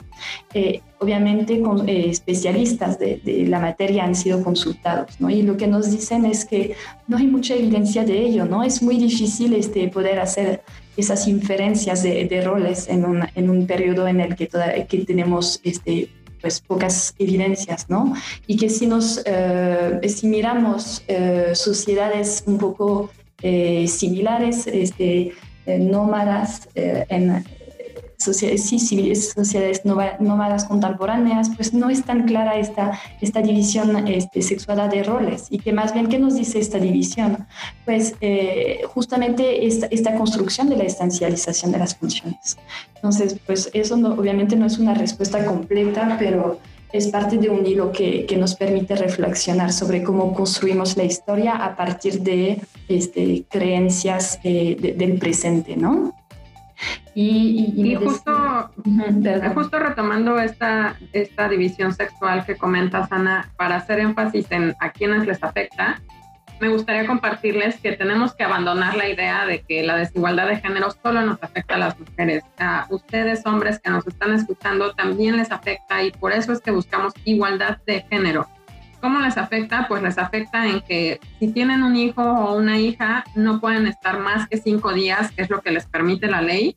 Eh, 0.54 0.80
obviamente 1.00 1.60
con, 1.60 1.86
eh, 1.86 2.08
especialistas 2.08 2.98
de, 2.98 3.20
la 3.46 3.60
materia 3.60 4.04
han 4.04 4.14
sido 4.14 4.42
consultados, 4.42 5.20
¿no? 5.20 5.28
Y 5.28 5.42
lo 5.42 5.58
que 5.58 5.66
nos 5.66 5.90
dicen 5.90 6.24
es 6.24 6.46
que 6.46 6.76
no 7.08 7.18
hay 7.18 7.26
mucha 7.26 7.54
evidencia 7.54 8.02
de 8.02 8.18
ello, 8.18 8.46
¿no? 8.46 8.62
Es 8.62 8.82
muy 8.82 8.96
difícil 8.96 9.52
este, 9.52 9.88
poder 9.88 10.18
hacer 10.18 10.62
esas 10.96 11.28
inferencias 11.28 12.02
de, 12.02 12.42
roles 12.42 12.88
en 12.88 13.04
un, 13.04 13.22
en 13.34 13.50
un 13.50 13.66
periodo 13.66 14.08
en 14.08 14.20
el 14.20 14.34
que, 14.34 14.46
toda, 14.46 14.72
que 14.86 14.98
tenemos 15.04 15.60
este, 15.62 16.08
pues 16.42 16.60
pocas 16.60 17.14
evidencias, 17.18 17.88
¿no? 17.88 18.12
Y 18.46 18.56
que 18.56 18.68
si 18.68 18.86
nos, 18.86 19.22
eh, 19.24 20.00
si 20.08 20.26
miramos 20.26 21.02
eh, 21.08 21.52
sociedades 21.54 22.44
un 22.46 22.58
poco 22.58 23.10
eh, 23.40 23.86
similares, 23.88 24.66
este, 24.66 25.32
nómadas 25.64 26.68
en 26.74 27.44
sociedades, 28.22 28.68
sí, 28.68 28.78
sociedades 29.14 29.82
nómadas 29.84 30.64
contemporáneas, 30.64 31.50
pues 31.56 31.74
no 31.74 31.90
es 31.90 32.04
tan 32.04 32.24
clara 32.24 32.56
esta, 32.56 32.98
esta 33.20 33.40
división 33.42 34.08
este, 34.08 34.42
sexual 34.42 34.90
de 34.90 35.02
roles. 35.02 35.46
Y 35.50 35.58
que 35.58 35.72
más 35.72 35.92
bien, 35.92 36.08
¿qué 36.08 36.18
nos 36.18 36.34
dice 36.34 36.58
esta 36.58 36.78
división? 36.78 37.46
Pues 37.84 38.14
eh, 38.20 38.82
justamente 38.86 39.66
esta, 39.66 39.86
esta, 39.86 40.14
construcción 40.14 40.68
de 40.68 40.76
la 40.76 40.84
esencialización 40.84 41.72
de 41.72 41.78
las 41.78 41.94
funciones. 41.94 42.56
Entonces, 42.96 43.36
pues 43.46 43.70
eso 43.72 43.96
no, 43.96 44.14
obviamente 44.14 44.56
no 44.56 44.66
es 44.66 44.78
una 44.78 44.94
respuesta 44.94 45.44
completa, 45.44 46.16
pero 46.18 46.58
es 46.92 47.08
parte 47.08 47.38
de 47.38 47.48
un 47.48 47.66
hilo 47.66 47.90
que, 47.90 48.26
que, 48.26 48.36
nos 48.36 48.54
permite 48.54 48.94
reflexionar 48.94 49.72
sobre 49.72 50.02
cómo 50.02 50.34
construimos 50.34 50.96
la 50.96 51.04
historia 51.04 51.56
a 51.56 51.74
partir 51.74 52.20
de 52.20 52.60
este, 52.88 53.44
creencias 53.48 54.38
eh, 54.44 54.94
del 54.96 55.18
presente, 55.18 55.76
¿no? 55.76 56.14
Y, 57.14 57.94
justo, 57.96 58.70
justo 59.54 59.78
retomando 59.78 60.38
esta, 60.38 60.96
esta 61.12 61.48
división 61.48 61.92
sexual 61.92 62.44
que 62.44 62.56
comentas, 62.56 63.10
Ana, 63.12 63.50
para 63.56 63.76
hacer 63.76 64.00
énfasis 64.00 64.46
en 64.50 64.74
a 64.80 64.90
quienes 64.90 65.26
les 65.26 65.42
afecta, 65.42 66.00
me 66.60 66.68
gustaría 66.68 67.06
compartirles 67.06 67.76
que 67.80 67.92
tenemos 67.92 68.34
que 68.34 68.44
abandonar 68.44 68.96
la 68.96 69.08
idea 69.08 69.44
de 69.46 69.62
que 69.62 69.82
la 69.82 69.96
desigualdad 69.96 70.46
de 70.46 70.56
género 70.56 70.92
solo 71.02 71.20
nos 71.22 71.42
afecta 71.42 71.74
a 71.74 71.78
las 71.78 71.98
mujeres. 71.98 72.44
A 72.58 72.86
ustedes, 72.88 73.44
hombres 73.46 73.80
que 73.80 73.90
nos 73.90 74.06
están 74.06 74.32
escuchando, 74.32 74.92
también 74.94 75.36
les 75.36 75.50
afecta 75.50 76.02
y 76.04 76.12
por 76.12 76.32
eso 76.32 76.52
es 76.52 76.60
que 76.60 76.70
buscamos 76.70 77.14
igualdad 77.24 77.78
de 77.84 78.02
género 78.02 78.46
¿Cómo 79.02 79.18
les 79.18 79.36
afecta? 79.36 79.86
Pues 79.88 80.00
les 80.00 80.16
afecta 80.16 80.64
en 80.64 80.80
que 80.80 81.18
si 81.40 81.48
tienen 81.48 81.82
un 81.82 81.96
hijo 81.96 82.22
o 82.22 82.54
una 82.54 82.78
hija, 82.78 83.24
no 83.34 83.60
pueden 83.60 83.88
estar 83.88 84.20
más 84.20 84.48
que 84.48 84.58
cinco 84.58 84.92
días, 84.92 85.32
que 85.32 85.42
es 85.42 85.50
lo 85.50 85.60
que 85.60 85.72
les 85.72 85.86
permite 85.86 86.28
la 86.28 86.40
ley, 86.40 86.76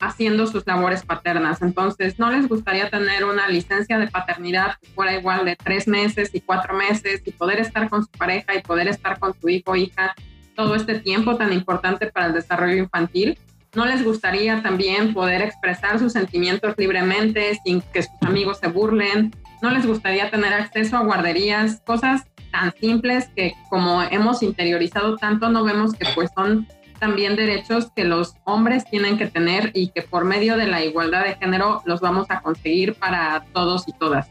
haciendo 0.00 0.48
sus 0.48 0.66
labores 0.66 1.04
paternas. 1.04 1.62
Entonces, 1.62 2.18
¿no 2.18 2.28
les 2.32 2.48
gustaría 2.48 2.90
tener 2.90 3.24
una 3.24 3.46
licencia 3.46 4.00
de 4.00 4.08
paternidad 4.08 4.78
que 4.82 4.88
fuera 4.88 5.14
igual 5.14 5.44
de 5.44 5.54
tres 5.54 5.86
meses 5.86 6.30
y 6.32 6.40
cuatro 6.40 6.74
meses 6.74 7.22
y 7.24 7.30
poder 7.30 7.60
estar 7.60 7.88
con 7.88 8.02
su 8.02 8.10
pareja 8.10 8.52
y 8.56 8.62
poder 8.62 8.88
estar 8.88 9.20
con 9.20 9.32
su 9.40 9.48
hijo 9.48 9.70
o 9.70 9.76
hija 9.76 10.16
todo 10.56 10.74
este 10.74 10.98
tiempo 10.98 11.36
tan 11.36 11.52
importante 11.52 12.08
para 12.08 12.26
el 12.26 12.32
desarrollo 12.32 12.78
infantil? 12.78 13.38
¿No 13.76 13.84
les 13.86 14.04
gustaría 14.04 14.60
también 14.60 15.14
poder 15.14 15.40
expresar 15.40 16.00
sus 16.00 16.14
sentimientos 16.14 16.74
libremente 16.76 17.56
sin 17.64 17.80
que 17.80 18.02
sus 18.02 18.22
amigos 18.22 18.58
se 18.58 18.66
burlen? 18.66 19.30
No 19.62 19.70
les 19.70 19.86
gustaría 19.86 20.30
tener 20.30 20.52
acceso 20.52 20.96
a 20.96 21.04
guarderías, 21.04 21.80
cosas 21.86 22.24
tan 22.50 22.72
simples 22.74 23.28
que 23.34 23.54
como 23.68 24.02
hemos 24.02 24.42
interiorizado 24.42 25.16
tanto 25.16 25.48
no 25.50 25.64
vemos 25.64 25.94
que 25.94 26.06
pues 26.14 26.30
son 26.34 26.66
también 26.98 27.34
derechos 27.34 27.90
que 27.96 28.04
los 28.04 28.34
hombres 28.44 28.84
tienen 28.84 29.18
que 29.18 29.26
tener 29.26 29.70
y 29.74 29.88
que 29.88 30.02
por 30.02 30.24
medio 30.24 30.56
de 30.56 30.66
la 30.66 30.84
igualdad 30.84 31.24
de 31.24 31.34
género 31.34 31.82
los 31.86 32.00
vamos 32.00 32.26
a 32.30 32.40
conseguir 32.40 32.94
para 32.94 33.44
todos 33.52 33.88
y 33.88 33.92
todas. 33.92 34.28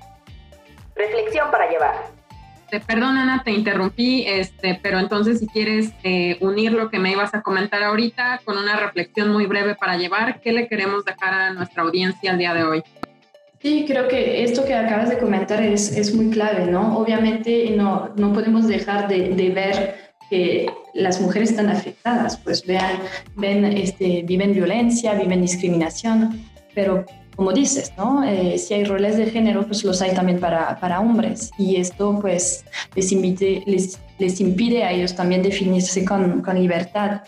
Reflexión 0.95 1.49
para 1.49 1.69
llevar. 1.69 1.95
Te, 2.69 2.79
perdón 2.79 3.17
Ana, 3.17 3.41
te 3.43 3.51
interrumpí, 3.51 4.25
este, 4.27 4.79
pero 4.83 4.99
entonces 4.99 5.39
si 5.39 5.47
quieres 5.47 5.91
eh, 6.03 6.37
unir 6.41 6.71
lo 6.71 6.91
que 6.91 6.99
me 6.99 7.11
ibas 7.11 7.33
a 7.33 7.41
comentar 7.41 7.81
ahorita 7.81 8.41
con 8.45 8.59
una 8.59 8.75
reflexión 8.75 9.31
muy 9.31 9.47
breve 9.47 9.73
para 9.73 9.97
llevar, 9.97 10.39
¿qué 10.39 10.51
le 10.51 10.67
queremos 10.67 11.03
dejar 11.03 11.33
a 11.33 11.53
nuestra 11.53 11.81
audiencia 11.81 12.31
el 12.31 12.37
día 12.37 12.53
de 12.53 12.63
hoy? 12.63 12.83
Sí, 13.61 13.83
creo 13.85 14.07
que 14.07 14.43
esto 14.43 14.63
que 14.63 14.73
acabas 14.73 15.09
de 15.09 15.17
comentar 15.17 15.61
es, 15.61 15.91
es 15.91 16.15
muy 16.15 16.29
clave, 16.29 16.65
¿no? 16.65 16.97
Obviamente 16.97 17.71
no, 17.75 18.09
no 18.15 18.31
podemos 18.31 18.67
dejar 18.67 19.09
de, 19.09 19.29
de, 19.29 19.49
ver 19.49 19.95
que 20.29 20.71
las 20.93 21.19
mujeres 21.19 21.49
están 21.49 21.67
afectadas, 21.67 22.37
pues 22.37 22.65
vean, 22.65 22.99
ven, 23.35 23.65
este, 23.65 24.23
viven 24.23 24.53
violencia, 24.53 25.13
viven 25.13 25.41
discriminación, 25.41 26.41
pero 26.73 27.05
como 27.39 27.53
dices, 27.53 27.93
¿no? 27.95 28.21
Eh, 28.21 28.57
si 28.57 28.73
hay 28.73 28.83
roles 28.83 29.15
de 29.15 29.27
género, 29.27 29.65
pues 29.65 29.85
los 29.85 30.01
hay 30.01 30.13
también 30.13 30.41
para, 30.41 30.77
para 30.77 30.99
hombres 30.99 31.51
y 31.57 31.77
esto 31.77 32.19
pues 32.19 32.65
les, 32.95 33.13
invite, 33.13 33.63
les, 33.65 33.97
les 34.17 34.41
impide 34.41 34.83
a 34.83 34.91
ellos 34.91 35.15
también 35.15 35.41
definirse 35.41 36.03
con, 36.03 36.41
con 36.41 36.59
libertad. 36.59 37.21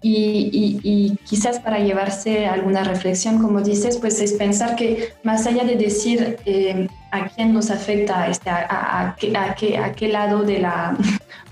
Y, 0.00 0.80
y, 0.84 1.16
quizás 1.24 1.58
para 1.58 1.80
llevarse 1.80 2.46
alguna 2.46 2.84
reflexión, 2.84 3.42
como 3.42 3.60
dices, 3.60 3.96
pues 3.96 4.20
es 4.20 4.34
pensar 4.34 4.76
que 4.76 5.14
más 5.24 5.48
allá 5.48 5.64
de 5.64 5.74
decir 5.74 6.36
eh, 6.46 6.86
a 7.10 7.26
quién 7.26 7.52
nos 7.52 7.72
afecta, 7.72 8.28
este, 8.28 8.50
a, 8.50 8.68
a, 8.70 9.08
a, 9.08 9.54
qué, 9.56 9.76
a 9.78 9.92
qué 9.94 10.06
lado 10.06 10.44
de 10.44 10.60
la 10.60 10.96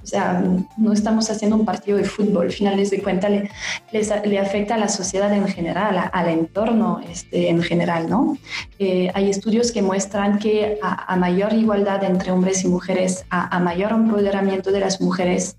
o 0.04 0.06
sea, 0.06 0.44
no 0.76 0.92
estamos 0.92 1.30
haciendo 1.30 1.56
un 1.56 1.64
partido 1.64 1.96
de 1.96 2.04
fútbol, 2.04 2.46
al 2.46 2.52
final 2.52 2.76
de 2.76 3.02
cuentas 3.02 3.30
le, 3.30 3.50
le 4.26 4.38
afecta 4.38 4.74
a 4.74 4.78
la 4.78 4.88
sociedad 4.88 5.32
en 5.32 5.48
general, 5.48 6.10
al 6.12 6.28
entorno 6.28 7.00
este, 7.10 7.48
en 7.48 7.62
general, 7.62 8.10
¿no? 8.10 8.36
Eh, 8.78 9.10
hay 9.14 9.30
estudios 9.30 9.72
que 9.72 9.80
muestran 9.80 10.38
que 10.38 10.78
a, 10.82 11.16
mayor 11.16 11.54
igualdad 11.54 12.04
entre 12.04 12.32
hombres 12.32 12.64
y 12.64 12.68
mujeres, 12.68 13.24
a, 13.30 13.58
mayor 13.60 13.92
empoderamiento 13.92 14.70
de 14.72 14.80
las 14.80 15.00
mujeres, 15.00 15.56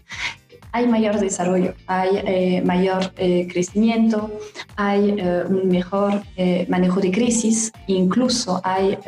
hay 0.72 0.86
mayor 0.88 1.20
desarrollo, 1.20 1.74
hay 1.88 2.10
eh, 2.14 2.62
mayor 2.64 3.14
eh, 3.18 3.48
crecimiento, 3.52 4.30
hay 4.76 5.10
un 5.50 5.70
mejor 5.70 6.22
manejo 6.68 7.00
de 7.00 7.12
crisis, 7.12 7.72
incluso 7.88 8.62
hay 8.64 9.00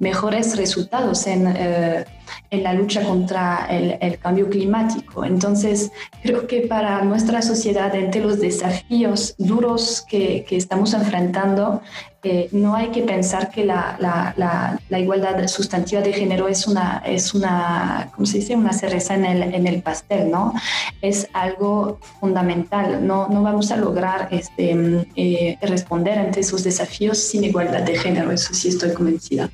mejores 0.00 0.56
resultados 0.56 1.26
en, 1.26 1.46
eh, 1.46 2.04
en 2.50 2.62
la 2.62 2.72
lucha 2.72 3.02
contra 3.04 3.66
el, 3.70 3.96
el, 4.00 4.18
cambio 4.18 4.48
climático. 4.48 5.24
Entonces, 5.24 5.92
creo 6.22 6.46
que 6.46 6.62
para 6.62 7.02
nuestra 7.02 7.42
sociedad, 7.42 7.94
entre 7.94 8.22
los 8.22 8.40
desafíos 8.40 9.34
duros 9.38 10.04
que, 10.08 10.44
que 10.48 10.56
estamos 10.56 10.94
enfrentando, 10.94 11.82
eh, 12.22 12.48
no 12.52 12.74
hay 12.74 12.88
que 12.88 13.02
pensar 13.02 13.50
que 13.50 13.64
la, 13.64 13.96
la, 13.98 14.78
la, 14.88 14.98
igualdad 14.98 15.46
sustantiva 15.48 16.02
de 16.02 16.12
género 16.12 16.48
es 16.48 16.66
una, 16.66 17.02
es 17.06 17.32
una, 17.32 18.10
¿cómo 18.14 18.26
se 18.26 18.38
dice? 18.38 18.56
Una 18.56 18.74
cereza 18.74 19.14
en 19.14 19.24
el, 19.24 19.42
en 19.54 19.66
el 19.66 19.82
pastel, 19.82 20.30
¿no? 20.30 20.52
Es 21.00 21.28
algo 21.32 21.98
fundamental. 22.20 23.06
No, 23.06 23.28
no 23.28 23.42
vamos 23.42 23.70
a 23.70 23.76
lograr 23.76 24.28
este, 24.30 25.06
eh, 25.16 25.58
responder 25.62 26.18
ante 26.18 26.40
esos 26.40 26.62
desafíos 26.62 27.16
sin 27.16 27.44
igualdad 27.44 27.82
de 27.82 27.96
género. 27.96 28.32
Eso 28.32 28.52
sí 28.52 28.68
estoy 28.68 28.92
convencida. 28.92 29.50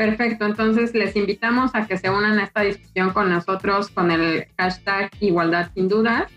Perfecto, 0.00 0.46
entonces 0.46 0.94
les 0.94 1.14
invitamos 1.14 1.74
a 1.74 1.86
que 1.86 1.98
se 1.98 2.08
unan 2.08 2.38
a 2.38 2.44
esta 2.44 2.62
discusión 2.62 3.10
con 3.10 3.28
nosotros 3.28 3.90
con 3.90 4.10
el 4.10 4.46
hashtag 4.56 5.10
Igualdad 5.20 5.68
sin 5.74 5.88
dudas. 5.88 6.32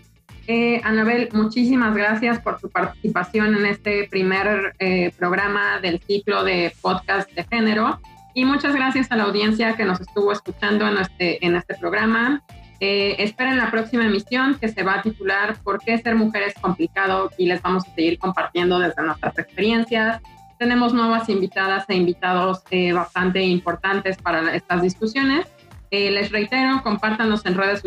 Eh, 0.46 0.82
Anabel, 0.84 1.30
muchísimas 1.32 1.94
gracias 1.94 2.40
por 2.40 2.60
tu 2.60 2.68
participación 2.68 3.56
en 3.56 3.64
este 3.64 4.06
primer 4.10 4.74
eh, 4.80 5.14
programa 5.16 5.80
del 5.80 5.98
ciclo 6.00 6.44
de 6.44 6.74
podcast 6.82 7.32
de 7.32 7.42
género 7.44 8.02
y 8.34 8.44
muchas 8.44 8.74
gracias 8.74 9.10
a 9.10 9.16
la 9.16 9.22
audiencia 9.22 9.74
que 9.76 9.86
nos 9.86 9.98
estuvo 9.98 10.30
escuchando 10.30 10.86
en 10.86 10.98
este, 10.98 11.42
en 11.46 11.56
este 11.56 11.74
programa. 11.74 12.42
Eh, 12.80 13.16
esperen 13.18 13.56
la 13.56 13.70
próxima 13.70 14.04
emisión 14.04 14.58
que 14.60 14.68
se 14.68 14.82
va 14.82 14.96
a 14.96 15.02
titular 15.02 15.56
¿Por 15.64 15.78
qué 15.78 15.96
ser 15.96 16.16
mujer 16.16 16.42
es 16.42 16.54
complicado? 16.60 17.30
y 17.38 17.46
les 17.46 17.62
vamos 17.62 17.88
a 17.88 17.94
seguir 17.94 18.18
compartiendo 18.18 18.78
desde 18.78 19.02
nuestras 19.02 19.38
experiencias 19.38 20.20
tenemos 20.58 20.92
nuevas 20.92 21.28
invitadas 21.28 21.84
e 21.88 21.94
invitados 21.94 22.62
eh, 22.70 22.92
bastante 22.92 23.42
importantes 23.42 24.16
para 24.16 24.54
estas 24.54 24.82
discusiones. 24.82 25.46
Eh, 25.90 26.10
les 26.10 26.32
reitero, 26.32 26.82
compártanos 26.82 27.46
en 27.46 27.54
redes 27.54 27.82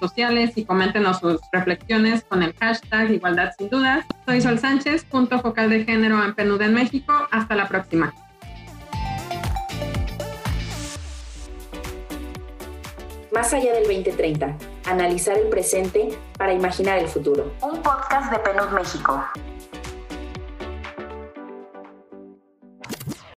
sociales 0.00 0.52
y 0.56 0.64
coméntenos 0.64 1.20
sus 1.20 1.40
reflexiones 1.52 2.24
con 2.24 2.42
el 2.42 2.52
hashtag 2.54 3.12
Igualdad 3.12 3.52
sin 3.56 3.68
dudas. 3.68 4.04
Soy 4.24 4.40
Sol 4.40 4.58
Sánchez, 4.58 5.04
punto 5.04 5.38
focal 5.38 5.70
de 5.70 5.84
género 5.84 6.24
en 6.24 6.34
PNUD 6.34 6.62
en 6.62 6.74
México. 6.74 7.12
Hasta 7.30 7.54
la 7.54 7.68
próxima. 7.68 8.12
Más 13.32 13.52
allá 13.52 13.74
del 13.74 13.84
2030, 13.84 14.56
analizar 14.86 15.36
el 15.36 15.48
presente 15.48 16.08
para 16.38 16.54
imaginar 16.54 16.98
el 16.98 17.06
futuro. 17.06 17.52
Un 17.60 17.82
podcast 17.82 18.32
de 18.32 18.38
PNUD 18.38 18.70
México. 18.70 19.22